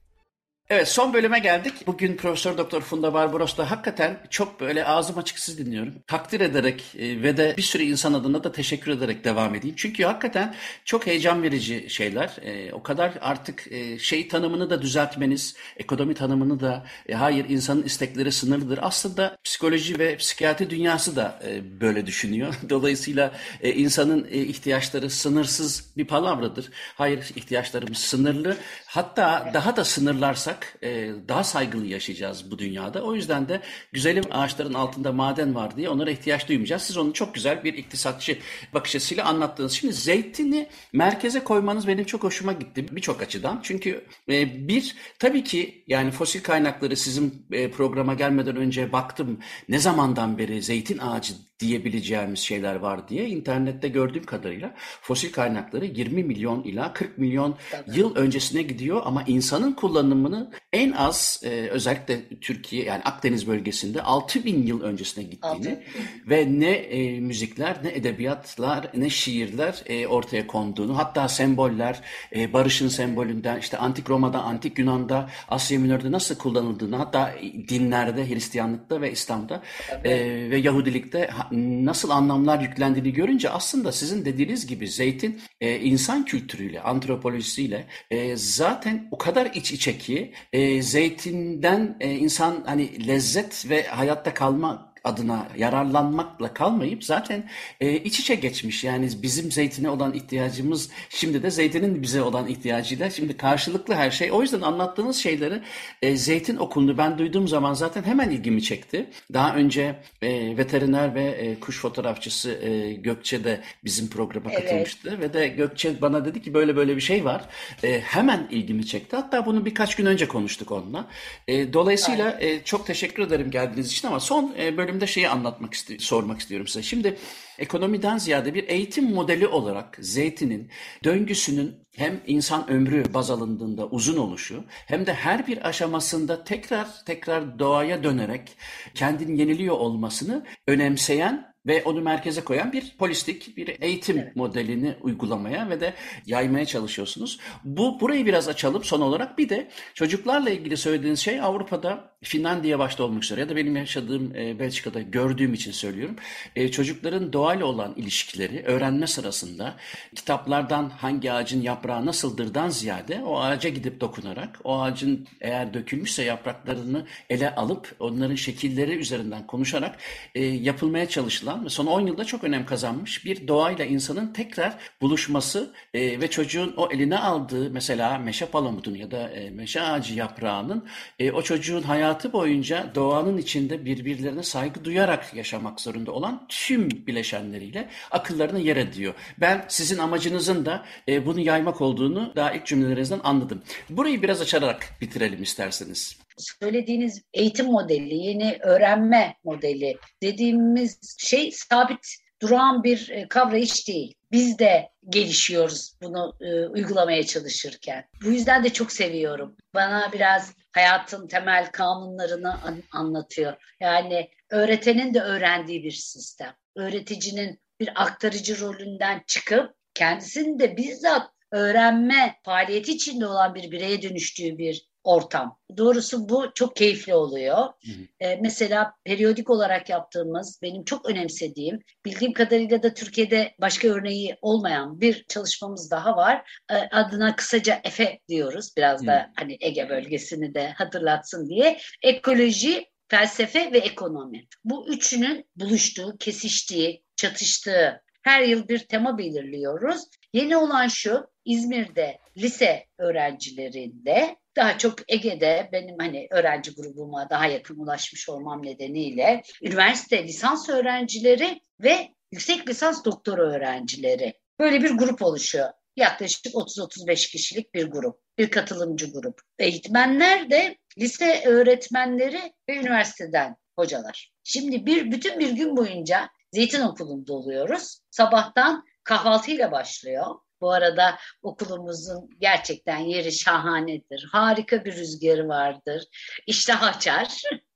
Evet 0.71 0.87
son 0.87 1.13
bölüme 1.13 1.39
geldik. 1.39 1.73
Bugün 1.87 2.17
Profesör 2.17 2.57
Doktor 2.57 2.81
Funda 2.81 3.13
Barbaros'ta 3.13 3.71
hakikaten 3.71 4.19
çok 4.29 4.59
böyle 4.59 4.85
ağzım 4.85 5.17
açık 5.17 5.39
siz 5.39 5.57
dinliyorum. 5.57 5.93
Takdir 6.07 6.39
ederek 6.39 6.95
e, 6.99 7.21
ve 7.21 7.37
de 7.37 7.53
bir 7.57 7.61
sürü 7.61 7.83
insan 7.83 8.13
adına 8.13 8.43
da 8.43 8.51
teşekkür 8.51 8.91
ederek 8.91 9.23
devam 9.23 9.55
edeyim. 9.55 9.75
Çünkü 9.79 10.03
hakikaten 10.03 10.55
çok 10.85 11.07
heyecan 11.07 11.43
verici 11.43 11.89
şeyler. 11.89 12.37
E, 12.41 12.73
o 12.73 12.83
kadar 12.83 13.13
artık 13.21 13.71
e, 13.71 13.99
şey 13.99 14.27
tanımını 14.27 14.69
da 14.69 14.81
düzeltmeniz, 14.81 15.55
ekonomi 15.77 16.13
tanımını 16.13 16.59
da 16.59 16.85
hayır 17.13 17.49
insanın 17.49 17.83
istekleri 17.83 18.31
sınırlıdır. 18.31 18.79
Aslında 18.81 19.37
psikoloji 19.43 19.99
ve 19.99 20.17
psikiyatri 20.17 20.69
dünyası 20.69 21.15
da 21.15 21.39
böyle 21.81 22.05
düşünüyor. 22.05 22.55
Dolayısıyla 22.69 23.31
insanın 23.63 24.27
ihtiyaçları 24.31 25.09
sınırsız 25.09 25.97
bir 25.97 26.07
palavradır. 26.07 26.69
Hayır 26.95 27.19
ihtiyaçlarımız 27.35 27.97
sınırlı. 27.97 28.57
Hatta 28.85 29.51
daha 29.53 29.75
da 29.75 29.85
sınırlarsak 29.85 30.58
e, 30.83 31.11
daha 31.27 31.43
saygılı 31.43 31.85
yaşayacağız 31.85 32.51
bu 32.51 32.59
dünyada. 32.59 33.03
O 33.03 33.15
yüzden 33.15 33.49
de 33.49 33.61
güzelim 33.91 34.23
ağaçların 34.31 34.73
altında 34.73 35.11
maden 35.11 35.55
var 35.55 35.77
diye 35.77 35.89
onlara 35.89 36.11
ihtiyaç 36.11 36.47
duymayacağız. 36.47 36.81
Siz 36.81 36.97
onu 36.97 37.13
çok 37.13 37.33
güzel 37.33 37.63
bir 37.63 37.73
iktisatçı 37.73 38.37
bakış 38.73 38.95
açısıyla 38.95 39.25
anlattınız. 39.25 39.71
Şimdi 39.71 39.93
zeytini 39.93 40.69
merkeze 40.93 41.43
koymanız 41.43 41.87
benim 41.87 42.05
çok 42.05 42.23
hoşuma 42.23 42.53
gitti 42.53 42.85
birçok 42.91 43.21
açıdan. 43.21 43.59
Çünkü 43.63 44.05
e, 44.29 44.67
bir 44.67 44.95
tabii 45.19 45.43
ki 45.43 45.83
yani 45.87 46.11
fosil 46.11 46.43
kaynakları 46.43 46.95
sizin 46.95 47.45
e, 47.51 47.71
programa 47.71 48.13
gelmeden 48.13 48.55
önce 48.55 48.91
baktım 48.91 49.39
ne 49.69 49.79
zamandan 49.79 50.37
beri 50.37 50.61
zeytin 50.61 50.97
ağacı 50.97 51.48
diyebileceğimiz 51.59 52.39
şeyler 52.39 52.75
var 52.75 53.07
diye 53.07 53.27
internette 53.27 53.87
gördüğüm 53.87 54.23
kadarıyla 54.23 54.73
fosil 55.01 55.31
kaynakları 55.31 55.85
20 55.85 56.23
milyon 56.23 56.63
ila 56.63 56.93
40 56.93 57.17
milyon 57.17 57.55
Tabii. 57.71 57.99
yıl 57.99 58.15
öncesine 58.15 58.61
gidiyor 58.61 59.01
ama 59.05 59.23
insanın 59.27 59.73
kullanımını 59.73 60.51
en 60.73 60.91
az 60.91 61.41
e, 61.43 61.49
özellikle 61.49 62.19
Türkiye 62.41 62.83
yani 62.83 63.03
Akdeniz 63.03 63.47
bölgesinde 63.47 64.01
6 64.01 64.45
bin 64.45 64.67
yıl 64.67 64.81
öncesine 64.81 65.23
gittiğini 65.23 65.69
6. 65.69 65.79
ve 66.27 66.47
ne 66.49 66.71
e, 66.71 67.19
müzikler 67.19 67.77
ne 67.83 67.89
edebiyatlar 67.89 68.87
ne 68.93 69.09
şiirler 69.09 69.83
e, 69.85 70.07
ortaya 70.07 70.47
konduğunu 70.47 70.97
hatta 70.97 71.27
semboller 71.27 72.01
e, 72.35 72.53
barışın 72.53 72.87
sembolünden 72.87 73.59
işte 73.59 73.77
antik 73.77 74.09
Roma'da 74.09 74.41
antik 74.41 74.79
Yunan'da 74.79 75.29
Asya 75.49 75.79
Minör'de 75.79 76.11
nasıl 76.11 76.35
kullanıldığını 76.35 76.95
hatta 76.95 77.33
dinlerde 77.69 78.29
Hristiyanlıkta 78.29 79.01
ve 79.01 79.11
İslam'da 79.11 79.61
e, 80.03 80.11
ve 80.49 80.57
Yahudilikte 80.57 81.29
nasıl 81.51 82.09
anlamlar 82.09 82.59
yüklendiğini 82.59 83.13
görünce 83.13 83.49
aslında 83.49 83.91
sizin 83.91 84.25
dediğiniz 84.25 84.67
gibi 84.67 84.87
zeytin 84.87 85.41
e, 85.61 85.79
insan 85.79 86.25
kültürüyle, 86.25 86.81
antropolojisiyle 86.81 87.87
e, 88.11 88.35
zaten 88.37 89.07
o 89.11 89.17
kadar 89.17 89.45
iç 89.53 89.71
içe 89.71 89.97
ki 89.97 90.33
e, 90.53 90.81
zeytinden 90.81 91.97
e, 91.99 92.11
insan 92.15 92.63
hani 92.65 93.07
lezzet 93.07 93.69
ve 93.69 93.83
hayatta 93.83 94.33
kalma 94.33 94.88
adına 95.09 95.47
yararlanmakla 95.57 96.53
kalmayıp 96.53 97.03
zaten 97.03 97.49
e, 97.79 97.93
iç 97.97 98.19
içe 98.19 98.35
geçmiş. 98.35 98.83
Yani 98.83 99.09
bizim 99.21 99.51
zeytine 99.51 99.89
olan 99.89 100.13
ihtiyacımız 100.13 100.89
şimdi 101.09 101.43
de 101.43 101.51
zeytinin 101.51 102.01
bize 102.01 102.21
olan 102.21 102.47
ihtiyacıyla 102.47 103.09
şimdi 103.09 103.37
karşılıklı 103.37 103.93
her 103.93 104.11
şey. 104.11 104.31
O 104.31 104.41
yüzden 104.41 104.61
anlattığınız 104.61 105.17
şeyleri 105.17 105.61
e, 106.01 106.17
zeytin 106.17 106.57
okulunu 106.57 106.97
ben 106.97 107.17
duyduğum 107.17 107.47
zaman 107.47 107.73
zaten 107.73 108.03
hemen 108.03 108.29
ilgimi 108.29 108.63
çekti. 108.63 109.09
Daha 109.33 109.55
önce 109.55 109.95
e, 110.21 110.57
veteriner 110.57 111.15
ve 111.15 111.23
e, 111.23 111.59
kuş 111.59 111.79
fotoğrafçısı 111.79 112.51
e, 112.51 112.93
Gökçe 112.93 113.43
de 113.43 113.61
bizim 113.83 114.09
programa 114.09 114.51
evet. 114.51 114.61
katılmıştı 114.61 115.19
ve 115.19 115.33
de 115.33 115.47
Gökçe 115.47 116.01
bana 116.01 116.25
dedi 116.25 116.41
ki 116.41 116.53
böyle 116.53 116.75
böyle 116.75 116.95
bir 116.95 117.01
şey 117.01 117.25
var. 117.25 117.41
E, 117.83 117.99
hemen 117.99 118.47
ilgimi 118.51 118.85
çekti. 118.85 119.15
Hatta 119.15 119.45
bunu 119.45 119.65
birkaç 119.65 119.95
gün 119.95 120.05
önce 120.05 120.27
konuştuk 120.27 120.71
onunla. 120.71 121.07
E, 121.47 121.73
dolayısıyla 121.73 122.37
e, 122.39 122.63
çok 122.63 122.87
teşekkür 122.87 123.23
ederim 123.23 123.51
geldiğiniz 123.51 123.91
için 123.91 124.07
ama 124.07 124.19
son 124.19 124.55
e, 124.59 124.77
bölüm 124.77 124.98
bölümde 124.99 125.11
şeyi 125.11 125.29
anlatmak 125.29 125.73
istiyorum, 125.73 126.05
sormak 126.05 126.39
istiyorum 126.39 126.67
size. 126.67 126.83
Şimdi 126.83 127.17
ekonomiden 127.59 128.17
ziyade 128.17 128.53
bir 128.53 128.67
eğitim 128.67 129.13
modeli 129.13 129.47
olarak 129.47 129.97
zeytinin 130.01 130.69
döngüsünün 131.03 131.75
hem 131.95 132.21
insan 132.27 132.69
ömrü 132.69 133.03
baz 133.13 133.31
alındığında 133.31 133.87
uzun 133.87 134.17
oluşu 134.17 134.63
hem 134.87 135.05
de 135.05 135.13
her 135.13 135.47
bir 135.47 135.67
aşamasında 135.67 136.43
tekrar 136.43 136.87
tekrar 137.05 137.59
doğaya 137.59 138.03
dönerek 138.03 138.57
kendini 138.95 139.39
yeniliyor 139.39 139.75
olmasını 139.75 140.45
önemseyen 140.67 141.48
ve 141.69 141.83
onu 141.83 142.01
merkeze 142.01 142.41
koyan 142.41 142.73
bir 142.73 142.95
polistik 142.97 143.57
bir 143.57 143.75
eğitim 143.81 144.17
evet. 144.17 144.35
modelini 144.35 144.95
uygulamaya 145.01 145.69
ve 145.69 145.81
de 145.81 145.93
yaymaya 146.25 146.65
çalışıyorsunuz. 146.65 147.39
Bu 147.63 147.99
burayı 147.99 148.25
biraz 148.25 148.47
açalım 148.47 148.83
son 148.83 149.01
olarak. 149.01 149.37
Bir 149.37 149.49
de 149.49 149.69
çocuklarla 149.93 150.49
ilgili 150.49 150.77
söylediğiniz 150.77 151.19
şey 151.19 151.41
Avrupa'da 151.41 152.09
Finlandiya 152.23 152.79
başta 152.79 153.03
olmak 153.03 153.23
üzere 153.23 153.39
ya 153.39 153.49
da 153.49 153.55
benim 153.55 153.75
yaşadığım 153.75 154.35
e, 154.35 154.59
Belçika'da 154.59 155.01
gördüğüm 155.01 155.53
için 155.53 155.71
söylüyorum. 155.71 156.15
E, 156.55 156.71
çocukların 156.71 157.33
doğayla 157.33 157.65
olan 157.65 157.93
ilişkileri 157.95 158.63
öğrenme 158.65 159.07
sırasında 159.07 159.75
kitaplardan 160.15 160.89
hangi 160.89 161.31
ağacın 161.31 161.61
yaprağı 161.61 162.05
nasıldırdan 162.05 162.69
ziyade 162.69 163.23
o 163.23 163.39
ağaca 163.39 163.69
gidip 163.69 164.01
dokunarak 164.01 164.59
o 164.63 164.81
ağacın 164.81 165.27
eğer 165.41 165.73
dökülmüşse 165.73 166.23
yapraklarını 166.23 167.05
ele 167.29 167.55
alıp 167.55 167.95
onların 167.99 168.35
şekilleri 168.35 168.95
üzerinden 168.95 169.47
konuşarak 169.47 169.97
e, 170.35 170.45
yapılmaya 170.45 171.09
çalışılan 171.09 171.58
ve 171.65 171.69
son 171.69 171.85
10 171.85 172.07
yılda 172.07 172.25
çok 172.25 172.43
önem 172.43 172.65
kazanmış 172.65 173.25
bir 173.25 173.47
doğayla 173.47 173.85
insanın 173.85 174.33
tekrar 174.33 174.77
buluşması 175.01 175.73
e, 175.93 176.21
ve 176.21 176.29
çocuğun 176.29 176.73
o 176.77 176.89
eline 176.91 177.17
aldığı 177.17 177.69
mesela 177.69 178.17
meşe 178.17 178.45
palamudun 178.45 178.95
ya 178.95 179.11
da 179.11 179.29
e, 179.29 179.49
meşe 179.49 179.81
ağacı 179.81 180.13
yaprağının 180.13 180.85
e, 181.19 181.31
o 181.31 181.41
çocuğun 181.41 181.81
hayatı 181.81 182.33
boyunca 182.33 182.91
doğanın 182.95 183.37
içinde 183.37 183.85
birbirlerine 183.85 184.43
saygı 184.43 184.83
duyarak 184.85 185.33
yaşamak 185.33 185.81
zorunda 185.81 186.11
olan 186.11 186.45
tüm 186.49 186.89
bileşenleriyle 186.89 187.89
akıllarına 188.11 188.59
yer 188.59 188.77
ediyor. 188.77 189.13
Ben 189.37 189.65
sizin 189.67 189.97
amacınızın 189.97 190.65
da 190.65 190.85
e, 191.07 191.25
bunu 191.25 191.39
yaymak 191.39 191.81
olduğunu 191.81 192.33
daha 192.35 192.51
ilk 192.51 192.65
cümlelerinizden 192.65 193.19
anladım. 193.23 193.61
Burayı 193.89 194.21
biraz 194.21 194.41
açarak 194.41 194.89
bitirelim 195.01 195.43
isterseniz 195.43 196.28
söylediğiniz 196.39 197.21
eğitim 197.33 197.65
modeli, 197.65 198.15
yeni 198.15 198.57
öğrenme 198.61 199.35
modeli 199.43 199.97
dediğimiz 200.23 201.15
şey 201.17 201.51
sabit 201.51 202.07
duran 202.41 202.83
bir 202.83 203.09
e, 203.09 203.27
kavrayış 203.27 203.87
değil. 203.87 204.15
Biz 204.31 204.59
de 204.59 204.89
gelişiyoruz 205.09 205.93
bunu 206.01 206.33
e, 206.41 206.67
uygulamaya 206.67 207.23
çalışırken. 207.23 208.05
Bu 208.23 208.31
yüzden 208.31 208.63
de 208.63 208.69
çok 208.69 208.91
seviyorum. 208.91 209.57
Bana 209.73 210.11
biraz 210.13 210.53
hayatın 210.71 211.27
temel 211.27 211.71
kanunlarını 211.71 212.61
an- 212.61 212.83
anlatıyor. 212.91 213.53
Yani 213.79 214.29
öğretenin 214.49 215.13
de 215.13 215.21
öğrendiği 215.21 215.83
bir 215.83 215.91
sistem. 215.91 216.55
Öğreticinin 216.75 217.59
bir 217.79 217.89
aktarıcı 217.95 218.59
rolünden 218.59 219.23
çıkıp 219.27 219.73
kendisinin 219.93 220.59
de 220.59 220.77
bizzat 220.77 221.29
öğrenme 221.51 222.35
faaliyeti 222.43 222.91
içinde 222.91 223.27
olan 223.27 223.55
bir 223.55 223.71
bireye 223.71 224.01
dönüştüğü 224.01 224.57
bir 224.57 224.88
ortam. 225.03 225.57
Doğrusu 225.77 226.29
bu 226.29 226.51
çok 226.55 226.75
keyifli 226.75 227.13
oluyor. 227.13 227.57
Hı 227.57 227.91
hı. 227.91 228.07
Ee, 228.19 228.35
mesela 228.41 228.93
periyodik 229.03 229.49
olarak 229.49 229.89
yaptığımız, 229.89 230.59
benim 230.61 230.83
çok 230.83 231.09
önemsediğim, 231.09 231.79
bildiğim 232.05 232.33
kadarıyla 232.33 232.83
da 232.83 232.93
Türkiye'de 232.93 233.55
başka 233.61 233.87
örneği 233.87 234.35
olmayan 234.41 235.01
bir 235.01 235.25
çalışmamız 235.27 235.91
daha 235.91 236.17
var. 236.17 236.61
Ee, 236.71 236.75
adına 236.75 237.35
kısaca 237.35 237.81
EFE 237.83 238.19
diyoruz. 238.27 238.69
Biraz 238.77 239.01
hı. 239.01 239.07
da 239.07 239.31
hani 239.35 239.57
Ege 239.59 239.89
bölgesini 239.89 240.53
de 240.53 240.69
hatırlatsın 240.69 241.49
diye. 241.49 241.79
Ekoloji, 242.03 242.85
felsefe 243.07 243.71
ve 243.71 243.77
ekonomi. 243.77 244.47
Bu 244.63 244.87
üçünün 244.87 245.45
buluştuğu, 245.55 246.17
kesiştiği, 246.19 247.03
çatıştığı 247.15 248.01
her 248.21 248.41
yıl 248.41 248.67
bir 248.67 248.79
tema 248.79 249.17
belirliyoruz. 249.17 250.01
Yeni 250.33 250.57
olan 250.57 250.87
şu, 250.87 251.27
İzmir'de 251.45 252.17
lise 252.37 252.85
öğrencilerinde 252.97 254.35
daha 254.55 254.77
çok 254.77 255.11
Ege'de 255.11 255.69
benim 255.71 255.95
hani 255.99 256.27
öğrenci 256.31 256.75
grubuma 256.75 257.29
daha 257.29 257.45
yakın 257.45 257.79
ulaşmış 257.79 258.29
olmam 258.29 258.65
nedeniyle 258.65 259.41
üniversite 259.61 260.23
lisans 260.23 260.69
öğrencileri 260.69 261.61
ve 261.79 262.09
yüksek 262.31 262.69
lisans 262.69 263.05
doktora 263.05 263.41
öğrencileri 263.41 264.33
böyle 264.59 264.83
bir 264.83 264.91
grup 264.91 265.21
oluşuyor. 265.21 265.69
Yaklaşık 265.95 266.45
30-35 266.45 267.31
kişilik 267.31 267.73
bir 267.73 267.87
grup, 267.87 268.19
bir 268.37 268.51
katılımcı 268.51 269.11
grup. 269.11 269.41
Eğitmenler 269.59 270.49
de 270.49 270.77
lise 270.97 271.43
öğretmenleri 271.45 272.53
ve 272.69 272.75
üniversiteden 272.75 273.55
hocalar. 273.75 274.31
Şimdi 274.43 274.85
bir 274.85 275.11
bütün 275.11 275.39
bir 275.39 275.51
gün 275.51 275.77
boyunca 275.77 276.29
Zeytin 276.51 276.81
Okulu'nda 276.81 277.33
oluyoruz. 277.33 277.99
Sabahtan 278.11 278.85
kahvaltıyla 279.03 279.71
başlıyor. 279.71 280.35
Bu 280.61 280.71
arada 280.71 281.17
okulumuzun 281.41 282.29
gerçekten 282.39 282.97
yeri 282.97 283.31
şahanedir. 283.31 284.29
Harika 284.31 284.85
bir 284.85 284.95
rüzgarı 284.95 285.47
vardır. 285.47 286.03
İştah 286.47 286.83
açar. 286.83 287.41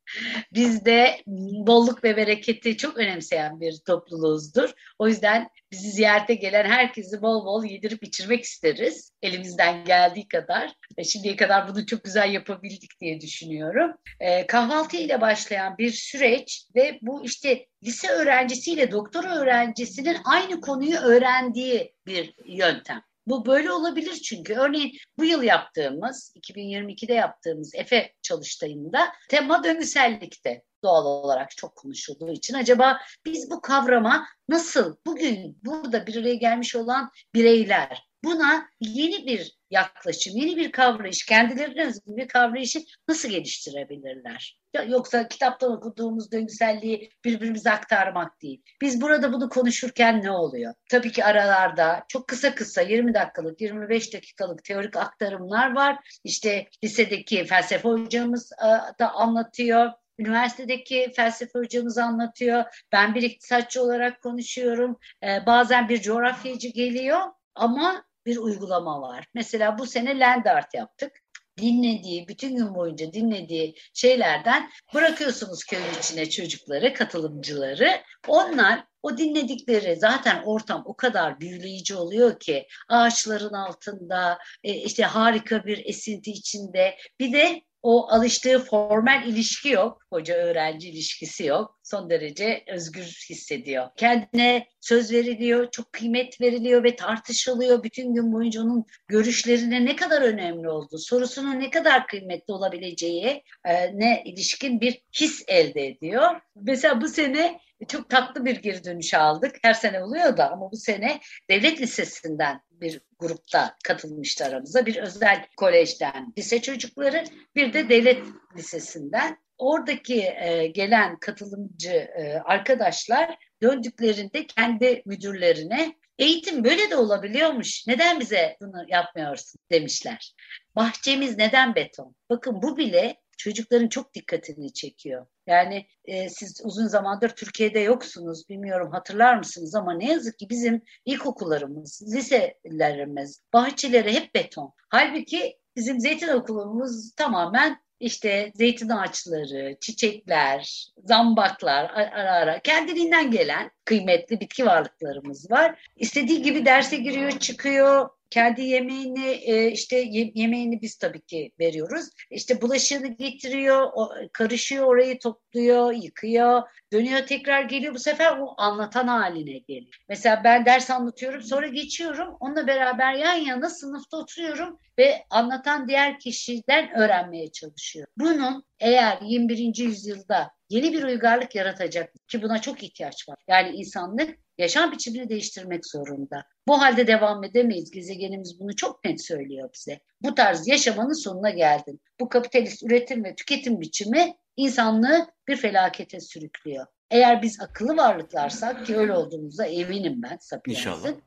Bizde 0.54 1.22
bolluk 1.68 2.04
ve 2.04 2.18
bereketi 2.18 2.78
çok 2.78 2.98
önemseyen 2.98 3.62
bir 3.62 3.78
topluluğuzdur. 3.86 4.70
O 5.00 5.08
yüzden 5.08 5.50
bizi 5.72 5.92
ziyarete 5.92 6.36
gelen 6.36 6.66
herkesi 6.66 7.22
bol 7.22 7.46
bol 7.46 7.64
yedirip 7.64 8.04
içirmek 8.04 8.44
isteriz. 8.44 9.12
Elimizden 9.22 9.86
geldiği 9.86 10.28
kadar. 10.28 10.74
Şimdiye 11.04 11.36
kadar 11.36 11.68
bunu 11.68 11.86
çok 11.86 12.04
güzel 12.04 12.32
yapabildik 12.34 13.00
diye 13.02 13.22
düşünüyorum. 13.22 13.92
E, 14.20 14.48
kahvaltı 14.48 14.98
ile 14.98 15.22
başlayan 15.22 15.78
bir 15.78 15.92
süreç 15.92 16.68
ve 16.76 17.00
bu 17.02 17.26
işte 17.26 17.66
lise 17.84 18.08
öğrencisiyle 18.10 18.92
doktor 18.92 19.24
öğrencisinin 19.24 20.18
aynı 20.26 20.62
konuyu 20.62 20.98
öğrendiği 20.98 21.96
bir 22.06 22.34
yöntem. 22.46 23.04
Bu 23.28 23.46
böyle 23.46 23.72
olabilir 23.72 24.14
çünkü 24.14 24.54
örneğin 24.54 24.98
bu 25.18 25.26
yıl 25.26 25.44
yaptığımız 25.44 26.34
2022'de 26.36 27.14
yaptığımız 27.14 27.76
Efe 27.76 28.14
çalıştayında 28.22 29.14
tema 29.30 29.64
döngüsellikte 29.64 30.64
doğal 30.84 31.06
olarak 31.06 31.58
çok 31.58 31.76
konuşulduğu 31.76 32.32
için 32.32 32.54
acaba 32.54 33.00
biz 33.26 33.52
bu 33.52 33.62
kavrama 33.62 34.26
nasıl 34.50 34.96
bugün 35.06 35.58
burada 35.66 36.08
bir 36.08 36.16
araya 36.16 36.36
gelmiş 36.36 36.76
olan 36.76 37.12
bireyler 37.34 38.08
buna 38.24 38.70
yeni 38.80 39.26
bir 39.26 39.58
yaklaşım, 39.72 40.38
yeni 40.38 40.58
bir 40.58 40.72
kavrayış, 40.72 41.26
kendilerine 41.26 41.86
özgü 41.88 42.16
bir 42.18 42.28
kavrayışı 42.28 42.84
nasıl 43.08 43.30
geliştirebilirler? 43.30 44.63
Yoksa 44.88 45.28
kitaptan 45.28 45.72
okuduğumuz 45.72 46.32
döngüselliği 46.32 47.10
birbirimize 47.26 47.72
aktarmak 47.72 48.42
değil. 48.42 48.62
Biz 48.82 49.02
burada 49.02 49.34
bunu 49.34 49.50
konuşurken 49.50 50.22
ne 50.24 50.32
oluyor? 50.32 50.74
Tabii 50.90 51.12
ki 51.12 51.26
aralarda 51.26 52.04
çok 52.08 52.28
kısa 52.28 52.56
kısa 52.56 52.82
20 52.82 53.14
dakikalık, 53.14 53.62
25 53.62 54.14
dakikalık 54.14 54.64
teorik 54.64 54.98
aktarımlar 54.98 55.76
var. 55.76 56.20
İşte 56.24 56.68
lisedeki 56.84 57.46
felsefe 57.46 57.90
hocamız 57.90 58.52
da 59.00 59.12
anlatıyor. 59.12 59.92
Üniversitedeki 60.20 61.12
felsefe 61.16 61.60
hocamız 61.60 61.98
anlatıyor. 61.98 62.64
Ben 62.92 63.16
bir 63.16 63.22
iktisatçı 63.22 63.84
olarak 63.84 64.22
konuşuyorum. 64.22 65.00
bazen 65.46 65.90
bir 65.90 66.02
coğrafyacı 66.02 66.68
geliyor 66.68 67.20
ama 67.56 68.04
bir 68.26 68.38
uygulama 68.38 69.02
var. 69.02 69.28
Mesela 69.34 69.78
bu 69.78 69.86
sene 69.86 70.20
land 70.20 70.46
art 70.46 70.74
yaptık. 70.74 71.23
Dinlediği, 71.58 72.28
bütün 72.28 72.56
gün 72.56 72.76
boyunca 72.76 73.14
dinlediği 73.14 73.76
şeylerden 73.94 74.70
bırakıyorsunuz 74.94 75.64
köyün 75.64 75.94
içine 76.00 76.30
çocukları, 76.30 76.94
katılımcıları. 76.94 78.02
Onlar 78.28 78.84
o 79.04 79.18
dinledikleri 79.18 79.96
zaten 79.96 80.44
ortam 80.44 80.84
o 80.86 80.96
kadar 80.96 81.40
büyüleyici 81.40 81.96
oluyor 81.96 82.40
ki 82.40 82.68
ağaçların 82.90 83.54
altında 83.54 84.38
e, 84.64 84.74
işte 84.74 85.04
harika 85.04 85.66
bir 85.66 85.86
esinti 85.86 86.32
içinde 86.32 86.98
bir 87.20 87.34
de 87.34 87.62
o 87.84 88.08
alıştığı 88.10 88.60
formal 88.60 89.28
ilişki 89.28 89.70
yok. 89.70 90.02
Hoca 90.10 90.36
öğrenci 90.36 90.90
ilişkisi 90.90 91.46
yok. 91.46 91.80
Son 91.84 92.10
derece 92.10 92.64
özgür 92.68 93.26
hissediyor. 93.30 93.88
Kendine 93.98 94.68
söz 94.82 95.12
veriliyor, 95.12 95.72
çok 95.72 95.94
kıymet 95.94 96.42
veriliyor 96.42 96.84
ve 96.84 96.96
tartışılıyor. 96.96 97.84
Bütün 97.84 98.14
gün 98.14 98.34
boyunca 98.34 98.62
onun 98.62 98.86
görüşlerine 99.08 99.86
ne 99.86 99.96
kadar 99.96 100.22
önemli 100.22 100.70
olduğu, 100.70 100.98
sorusunun 100.98 101.60
ne 101.60 101.70
kadar 101.70 102.08
kıymetli 102.08 102.54
olabileceği 102.54 103.44
e, 103.66 104.00
ne 104.00 104.24
ilişkin 104.26 104.82
bir 104.82 105.02
his 105.20 105.44
elde 105.48 105.88
ediyor. 105.88 106.42
Mesela 106.56 107.02
bu 107.02 107.08
sene 107.08 107.60
çok 107.88 108.10
tatlı 108.10 108.46
bir 108.46 108.56
geri 108.62 108.84
dönüş 108.84 109.14
aldık. 109.14 109.56
Her 109.62 109.74
sene 109.74 110.04
oluyor 110.04 110.38
da 110.38 110.52
ama 110.52 110.72
bu 110.72 110.78
sene 110.78 111.20
devlet 111.50 111.82
lisesinden 111.82 112.62
bir 112.84 113.02
grupta 113.20 113.76
katılmıştı 113.84 114.46
aramıza. 114.46 114.86
Bir 114.86 114.96
özel 114.96 115.46
kolejden 115.58 116.34
lise 116.38 116.62
çocukları, 116.62 117.24
bir 117.56 117.74
de 117.74 117.90
devlet 117.90 118.24
lisesinden. 118.58 119.38
Oradaki 119.58 120.22
e, 120.22 120.68
gelen 120.68 121.20
katılımcı 121.20 121.92
e, 121.92 122.42
arkadaşlar 122.46 123.38
döndüklerinde 123.62 124.48
kendi 124.48 125.04
müdürlerine 125.06 125.96
eğitim 126.20 126.64
böyle 126.64 126.90
de 126.90 126.96
olabiliyormuş. 126.96 127.88
Neden 127.88 128.20
bize 128.20 128.58
bunu 128.62 128.86
yapmıyorsun 128.88 129.60
demişler. 129.72 130.34
Bahçemiz 130.76 131.38
neden 131.38 131.76
beton? 131.76 132.16
Bakın 132.30 132.62
bu 132.62 132.78
bile 132.78 133.23
çocukların 133.44 133.88
çok 133.88 134.14
dikkatini 134.14 134.74
çekiyor. 134.74 135.26
Yani 135.48 135.88
e, 136.06 136.30
siz 136.30 136.62
uzun 136.64 136.88
zamandır 136.88 137.30
Türkiye'de 137.30 137.80
yoksunuz, 137.80 138.50
bilmiyorum 138.50 138.92
hatırlar 138.92 139.38
mısınız 139.38 139.76
ama 139.76 139.94
ne 139.94 140.12
yazık 140.12 140.40
ki 140.40 140.50
bizim 140.50 140.82
ilkokullarımız, 141.06 142.04
liselerimiz, 142.16 143.42
bahçeleri 143.54 144.14
hep 144.14 144.36
beton. 144.36 144.74
Halbuki 144.90 145.58
bizim 145.76 146.00
zeytin 146.00 146.28
okulumuz 146.28 147.16
tamamen 147.16 147.84
işte 148.00 148.52
zeytin 148.56 148.90
ağaçları, 148.90 149.78
çiçekler, 149.82 150.92
zambaklar 150.98 151.90
ara 151.90 152.32
ara 152.32 152.60
kendiliğinden 152.60 153.32
gelen 153.32 153.72
kıymetli 153.86 154.40
bitki 154.40 154.66
varlıklarımız 154.66 155.52
var. 155.52 155.90
İstediği 155.96 156.42
gibi 156.42 156.66
derse 156.66 156.98
giriyor, 156.98 157.32
çıkıyor, 157.32 158.10
kendi 158.34 158.62
yemeğini 158.62 159.28
e, 159.28 159.72
işte 159.72 160.04
yemeğini 160.36 160.82
biz 160.82 160.96
tabii 160.98 161.22
ki 161.22 161.52
veriyoruz. 161.60 162.10
İşte 162.32 162.62
bulaşığını 162.62 163.08
getiriyor, 163.08 163.92
karışıyor 164.34 164.86
orayı 164.86 165.20
topluyor, 165.20 165.94
yıkıyor, 165.94 166.62
dönüyor 166.94 167.28
tekrar 167.28 167.62
geliyor. 167.62 167.94
Bu 167.94 168.00
sefer 168.00 168.38
o 168.38 168.54
anlatan 168.58 169.08
haline 169.08 169.58
geliyor. 169.58 170.04
Mesela 170.10 170.42
ben 170.44 170.66
ders 170.66 170.92
anlatıyorum 170.92 171.42
sonra 171.42 171.68
geçiyorum. 171.68 172.38
Onunla 172.40 172.68
beraber 172.68 173.14
yan 173.14 173.36
yana 173.36 173.70
sınıfta 173.70 174.18
oturuyorum 174.18 174.80
ve 174.98 175.26
anlatan 175.30 175.88
diğer 175.88 176.20
kişiden 176.20 176.98
öğrenmeye 176.98 177.52
çalışıyor. 177.52 178.08
Bunun 178.18 178.64
eğer 178.80 179.18
21. 179.22 179.78
yüzyılda 179.78 180.52
yeni 180.74 180.94
bir 180.94 181.04
uygarlık 181.04 181.56
yaratacak 181.56 182.14
ki 182.28 182.42
buna 182.42 182.62
çok 182.62 182.84
ihtiyaç 182.84 183.30
var. 183.30 183.38
Yani 183.48 183.76
insanlık 183.76 184.38
yaşam 184.58 184.92
biçimini 184.92 185.30
değiştirmek 185.30 185.86
zorunda. 185.86 186.44
Bu 186.68 186.82
halde 186.82 187.08
devam 187.08 187.44
edemeyiz. 187.44 187.92
Gezegenimiz 187.92 188.60
bunu 188.60 188.76
çok 188.76 189.06
net 189.06 189.26
söylüyor 189.26 189.70
bize. 189.74 190.00
Bu 190.22 190.36
tarz 190.36 190.68
yaşamanın 190.68 191.24
sonuna 191.24 191.50
geldin. 191.50 192.02
Bu 192.20 192.30
kapitalist 192.30 192.84
üretim 192.84 193.24
ve 193.24 193.36
tüketim 193.36 193.82
biçimi 193.82 194.36
insanlığı 194.58 195.28
bir 195.48 195.56
felakete 195.56 196.20
sürüklüyor. 196.20 196.86
Eğer 197.12 197.42
biz 197.42 197.62
akıllı 197.62 197.98
varlıklarsak 197.98 198.86
ki 198.86 198.98
öyle 198.98 199.14
olduğumuza 199.14 199.66
eminim 199.66 200.22
ben 200.24 200.38
Sapiens'in. 200.42 201.22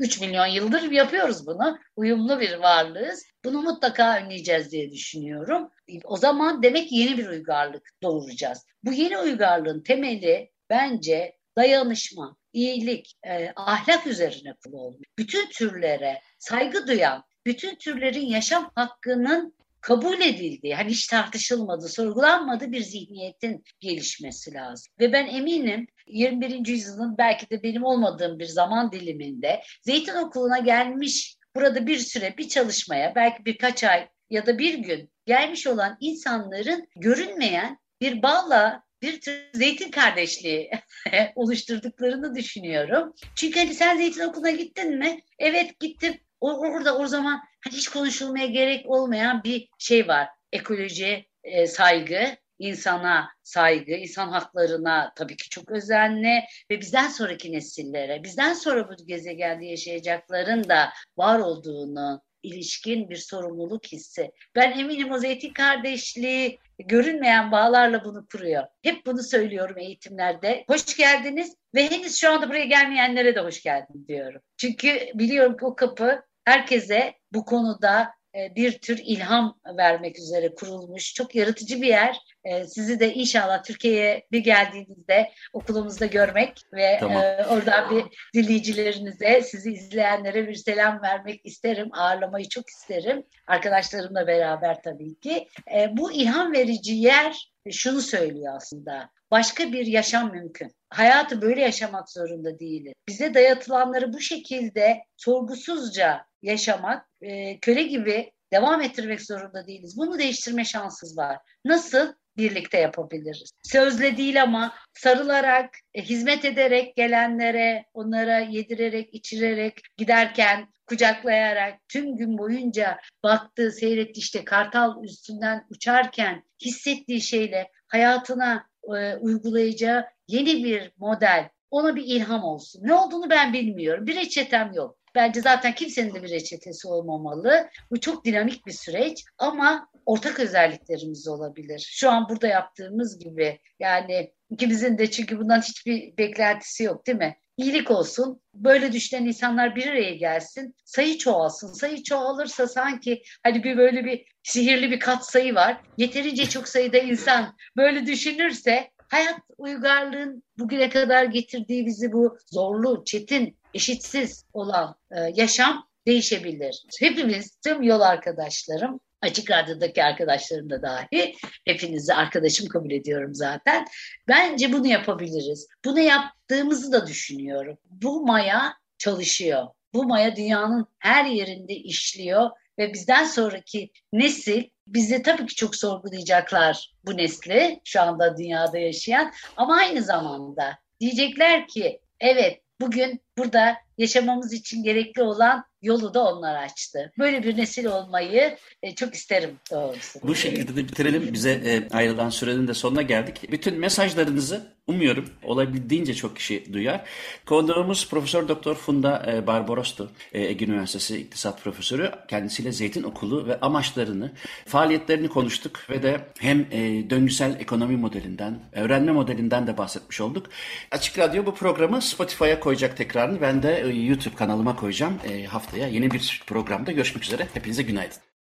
3 0.00 0.20
milyon 0.20 0.46
yıldır 0.46 0.90
yapıyoruz 0.90 1.46
bunu. 1.46 1.78
Uyumlu 1.96 2.40
bir 2.40 2.54
varlığız. 2.54 3.24
Bunu 3.44 3.62
mutlaka 3.62 4.16
önleyeceğiz 4.16 4.72
diye 4.72 4.90
düşünüyorum. 4.90 5.70
O 6.04 6.16
zaman 6.16 6.62
demek 6.62 6.92
yeni 6.92 7.18
bir 7.18 7.26
uygarlık 7.26 7.90
doğuracağız. 8.02 8.66
Bu 8.84 8.92
yeni 8.92 9.18
uygarlığın 9.18 9.82
temeli 9.82 10.50
bence 10.70 11.36
dayanışma, 11.56 12.36
iyilik, 12.52 13.18
e, 13.26 13.52
ahlak 13.56 14.06
üzerine 14.06 14.54
kurulu 14.64 14.98
Bütün 15.18 15.50
türlere 15.50 16.20
saygı 16.38 16.86
duyan, 16.86 17.24
bütün 17.46 17.74
türlerin 17.74 18.26
yaşam 18.26 18.70
hakkının 18.74 19.54
kabul 19.80 20.20
edildiği, 20.20 20.74
hani 20.74 20.90
hiç 20.90 21.06
tartışılmadı, 21.06 21.88
sorgulanmadı 21.88 22.72
bir 22.72 22.80
zihniyetin 22.80 23.64
gelişmesi 23.80 24.54
lazım. 24.54 24.92
Ve 25.00 25.12
ben 25.12 25.26
eminim 25.26 25.86
21. 26.06 26.66
yüzyılın 26.66 27.18
belki 27.18 27.50
de 27.50 27.62
benim 27.62 27.84
olmadığım 27.84 28.38
bir 28.38 28.46
zaman 28.46 28.92
diliminde 28.92 29.62
Zeytin 29.82 30.14
Okulu'na 30.14 30.58
gelmiş, 30.58 31.36
burada 31.56 31.86
bir 31.86 31.98
süre 31.98 32.34
bir 32.38 32.48
çalışmaya, 32.48 33.14
belki 33.14 33.44
birkaç 33.44 33.84
ay 33.84 34.08
ya 34.30 34.46
da 34.46 34.58
bir 34.58 34.74
gün 34.74 35.10
gelmiş 35.26 35.66
olan 35.66 35.96
insanların 36.00 36.88
görünmeyen 36.96 37.78
bir 38.00 38.22
bağla 38.22 38.82
bir 39.02 39.20
tür 39.20 39.50
zeytin 39.54 39.90
kardeşliği 39.90 40.70
oluşturduklarını 41.34 42.34
düşünüyorum. 42.34 43.14
Çünkü 43.34 43.60
hani 43.60 43.74
sen 43.74 43.96
zeytin 43.96 44.20
okuluna 44.20 44.50
gittin 44.50 44.98
mi? 44.98 45.20
Evet 45.38 45.80
gittim. 45.80 46.14
O, 46.40 46.60
orada 46.60 46.98
o 46.98 47.06
zaman 47.06 47.40
hani 47.64 47.74
hiç 47.74 47.88
konuşulmaya 47.88 48.46
gerek 48.46 48.90
olmayan 48.90 49.44
bir 49.44 49.68
şey 49.78 50.08
var. 50.08 50.28
Ekoloji 50.52 51.26
e, 51.44 51.66
saygı, 51.66 52.36
insana 52.58 53.28
saygı, 53.42 53.92
insan 53.92 54.28
haklarına 54.28 55.12
tabii 55.16 55.36
ki 55.36 55.48
çok 55.48 55.70
özenli 55.70 56.40
ve 56.70 56.80
bizden 56.80 57.08
sonraki 57.08 57.52
nesillere, 57.52 58.24
bizden 58.24 58.52
sonra 58.52 58.88
bu 58.88 59.06
gezegende 59.06 59.66
yaşayacakların 59.66 60.68
da 60.68 60.90
var 61.16 61.38
olduğunu 61.38 62.22
ilişkin 62.42 63.10
bir 63.10 63.16
sorumluluk 63.16 63.86
hissi. 63.86 64.30
Ben 64.54 64.78
eminim 64.78 65.12
o 65.12 65.18
zeytin 65.18 65.52
kardeşliği 65.52 66.58
görünmeyen 66.78 67.52
bağlarla 67.52 68.04
bunu 68.04 68.26
kuruyor. 68.32 68.64
Hep 68.82 69.06
bunu 69.06 69.22
söylüyorum 69.22 69.78
eğitimlerde. 69.78 70.64
Hoş 70.68 70.96
geldiniz 70.96 71.54
ve 71.74 71.90
henüz 71.90 72.16
şu 72.16 72.30
anda 72.30 72.48
buraya 72.48 72.64
gelmeyenlere 72.64 73.34
de 73.34 73.40
hoş 73.40 73.62
geldin 73.62 74.04
diyorum. 74.08 74.40
Çünkü 74.56 74.98
biliyorum 75.14 75.56
ki 75.56 75.64
o 75.64 75.76
kapı 75.76 76.22
herkese 76.44 77.14
bu 77.32 77.44
konuda 77.44 78.20
e, 78.34 78.54
bir 78.56 78.78
tür 78.78 78.98
ilham 79.04 79.58
vermek 79.76 80.18
üzere 80.18 80.54
kurulmuş. 80.54 81.14
Çok 81.14 81.34
yaratıcı 81.34 81.82
bir 81.82 81.86
yer. 81.88 82.18
E, 82.44 82.66
sizi 82.66 83.00
de 83.00 83.14
inşallah 83.14 83.62
Türkiye'ye 83.62 84.26
bir 84.32 84.38
geldiğinizde 84.38 85.30
okulumuzda 85.52 86.06
görmek 86.06 86.62
ve 86.72 86.96
tamam. 87.00 87.22
e, 87.22 87.46
oradan 87.46 87.90
bir 87.90 88.04
dinleyicilerinize, 88.34 89.42
sizi 89.42 89.72
izleyenlere 89.72 90.48
bir 90.48 90.54
selam 90.54 91.02
vermek 91.02 91.46
isterim. 91.46 91.88
Ağırlamayı 91.92 92.48
çok 92.48 92.68
isterim. 92.68 93.26
Arkadaşlarımla 93.46 94.26
beraber 94.26 94.82
tabii 94.82 95.20
ki. 95.20 95.48
Bu 95.90 96.12
ilham 96.12 96.52
verici 96.52 96.92
yer 96.94 97.52
şunu 97.70 98.00
söylüyor 98.00 98.56
aslında. 98.56 99.10
Başka 99.30 99.72
bir 99.72 99.86
yaşam 99.86 100.32
mümkün. 100.32 100.72
Hayatı 100.90 101.42
böyle 101.42 101.60
yaşamak 101.60 102.10
zorunda 102.10 102.58
değiliz. 102.58 102.92
Bize 103.08 103.34
dayatılanları 103.34 104.12
bu 104.12 104.20
şekilde 104.20 105.04
sorgusuzca 105.16 106.29
yaşamak, 106.42 107.06
e, 107.20 107.58
köle 107.58 107.82
gibi 107.82 108.32
devam 108.52 108.82
ettirmek 108.82 109.22
zorunda 109.22 109.66
değiliz. 109.66 109.96
Bunu 109.96 110.18
değiştirme 110.18 110.64
şansımız 110.64 111.18
var. 111.18 111.38
Nasıl? 111.64 112.12
Birlikte 112.36 112.78
yapabiliriz. 112.78 113.50
Sözle 113.62 114.16
değil 114.16 114.42
ama 114.42 114.74
sarılarak, 114.94 115.70
e, 115.94 116.02
hizmet 116.02 116.44
ederek 116.44 116.96
gelenlere, 116.96 117.84
onlara 117.94 118.38
yedirerek, 118.38 119.14
içirerek, 119.14 119.80
giderken 119.96 120.68
kucaklayarak 120.86 121.78
tüm 121.88 122.16
gün 122.16 122.38
boyunca 122.38 122.98
baktığı, 123.22 123.72
seyretti 123.72 124.20
işte 124.20 124.44
kartal 124.44 125.04
üstünden 125.04 125.66
uçarken 125.70 126.42
hissettiği 126.64 127.20
şeyle 127.20 127.70
hayatına 127.88 128.66
e, 128.96 129.14
uygulayacağı 129.14 130.06
yeni 130.28 130.64
bir 130.64 130.92
model 130.96 131.48
ona 131.70 131.96
bir 131.96 132.04
ilham 132.04 132.44
olsun. 132.44 132.80
Ne 132.84 132.94
olduğunu 132.94 133.30
ben 133.30 133.52
bilmiyorum. 133.52 134.06
Bir 134.06 134.16
reçetem 134.16 134.72
yok. 134.72 134.99
Bence 135.14 135.40
zaten 135.40 135.74
kimsenin 135.74 136.14
de 136.14 136.22
bir 136.22 136.30
reçetesi 136.30 136.88
olmamalı. 136.88 137.68
Bu 137.90 138.00
çok 138.00 138.24
dinamik 138.24 138.66
bir 138.66 138.72
süreç 138.72 139.24
ama 139.38 139.88
ortak 140.06 140.40
özelliklerimiz 140.40 141.28
olabilir. 141.28 141.88
Şu 141.90 142.10
an 142.10 142.28
burada 142.28 142.46
yaptığımız 142.46 143.18
gibi 143.18 143.60
yani 143.78 144.32
ikimizin 144.50 144.98
de 144.98 145.10
çünkü 145.10 145.38
bundan 145.38 145.60
hiçbir 145.60 146.16
beklentisi 146.16 146.84
yok 146.84 147.06
değil 147.06 147.18
mi? 147.18 147.36
İyilik 147.56 147.90
olsun, 147.90 148.40
böyle 148.54 148.92
düşünen 148.92 149.26
insanlar 149.26 149.76
bir 149.76 149.86
araya 149.86 150.14
gelsin, 150.14 150.74
sayı 150.84 151.18
çoğalsın. 151.18 151.72
Sayı 151.72 152.02
çoğalırsa 152.02 152.68
sanki 152.68 153.22
hani 153.42 153.64
bir 153.64 153.76
böyle 153.76 154.04
bir 154.04 154.24
sihirli 154.42 154.90
bir 154.90 155.00
kat 155.00 155.26
sayı 155.26 155.54
var. 155.54 155.80
Yeterince 155.96 156.48
çok 156.48 156.68
sayıda 156.68 156.98
insan 156.98 157.56
böyle 157.76 158.06
düşünürse 158.06 158.90
hayat 159.08 159.40
uygarlığın 159.58 160.42
bugüne 160.58 160.88
kadar 160.88 161.24
getirdiği 161.24 161.86
bizi 161.86 162.12
bu 162.12 162.38
zorlu, 162.46 163.04
çetin, 163.04 163.59
eşitsiz 163.74 164.44
olan 164.52 164.96
e, 165.10 165.20
yaşam 165.34 165.88
değişebilir. 166.06 166.82
Hepimiz, 167.00 167.56
tüm 167.64 167.82
yol 167.82 168.00
arkadaşlarım, 168.00 169.00
Açık 169.22 169.50
Radyo'daki 169.50 170.04
arkadaşlarım 170.04 170.70
da 170.70 170.82
dahi, 170.82 171.34
hepinizi 171.64 172.14
arkadaşım 172.14 172.68
kabul 172.68 172.90
ediyorum 172.90 173.34
zaten. 173.34 173.86
Bence 174.28 174.72
bunu 174.72 174.86
yapabiliriz. 174.86 175.66
Bunu 175.84 176.00
yaptığımızı 176.00 176.92
da 176.92 177.06
düşünüyorum. 177.06 177.78
Bu 177.84 178.26
maya 178.26 178.74
çalışıyor. 178.98 179.66
Bu 179.94 180.04
maya 180.04 180.36
dünyanın 180.36 180.86
her 180.98 181.24
yerinde 181.24 181.74
işliyor 181.74 182.50
ve 182.78 182.92
bizden 182.92 183.24
sonraki 183.24 183.90
nesil 184.12 184.64
bizi 184.86 185.22
tabii 185.22 185.46
ki 185.46 185.54
çok 185.54 185.76
sorgulayacaklar 185.76 186.94
bu 187.04 187.16
nesli 187.16 187.80
şu 187.84 188.00
anda 188.00 188.38
dünyada 188.38 188.78
yaşayan 188.78 189.32
ama 189.56 189.76
aynı 189.76 190.02
zamanda 190.02 190.78
diyecekler 191.00 191.68
ki 191.68 192.00
evet 192.20 192.60
bugün 192.80 193.20
burada 193.38 193.76
yaşamamız 193.98 194.52
için 194.52 194.82
gerekli 194.82 195.22
olan 195.22 195.64
yolu 195.82 196.14
da 196.14 196.24
onlar 196.24 196.64
açtı. 196.64 197.12
Böyle 197.18 197.42
bir 197.42 197.56
nesil 197.56 197.84
olmayı 197.84 198.56
e, 198.82 198.94
çok 198.94 199.14
isterim 199.14 199.58
doğrusu. 199.70 200.20
Bu 200.22 200.34
şekilde 200.34 200.76
de 200.76 200.88
bitirelim. 200.88 201.32
Bize 201.32 201.50
e, 201.50 201.96
ayrılan 201.96 202.30
sürenin 202.30 202.68
de 202.68 202.74
sonuna 202.74 203.02
geldik. 203.02 203.52
Bütün 203.52 203.78
mesajlarınızı 203.78 204.80
umuyorum 204.86 205.28
olabildiğince 205.42 206.14
çok 206.14 206.36
kişi 206.36 206.72
duyar. 206.72 207.04
Konuğumuz 207.46 208.08
Profesör 208.08 208.48
Doktor 208.48 208.74
Funda 208.74 209.26
e, 209.32 209.46
Barbarostu, 209.46 210.10
e, 210.32 210.42
Ege 210.42 210.64
Üniversitesi 210.64 211.20
İktisat 211.20 211.62
Profesörü. 211.62 212.12
Kendisiyle 212.28 212.72
Zeytin 212.72 213.02
Okulu 213.02 213.46
ve 213.46 213.60
amaçlarını, 213.60 214.32
faaliyetlerini 214.66 215.28
konuştuk 215.28 215.80
ve 215.90 216.02
de 216.02 216.20
hem 216.38 216.60
e, 216.70 217.10
döngüsel 217.10 217.60
ekonomi 217.60 217.96
modelinden, 217.96 218.58
öğrenme 218.72 219.12
modelinden 219.12 219.66
de 219.66 219.78
bahsetmiş 219.78 220.20
olduk. 220.20 220.46
Açık 220.90 221.18
Radyo 221.18 221.46
bu 221.46 221.54
programı 221.54 222.02
Spotify'a 222.02 222.60
koyacak 222.60 222.96
tekrarını. 222.96 223.40
Ben 223.40 223.62
de 223.62 223.92
YouTube 223.94 224.34
kanalıma 224.34 224.76
koyacağım. 224.76 225.18
Hafta 225.48 225.69
haftaya 225.70 225.88
yeni 225.88 226.10
bir 226.10 226.42
programda 226.46 226.92
görüşmek 226.92 227.24
üzere. 227.24 227.48
Hepinize 227.54 227.82
günaydın. 227.82 228.29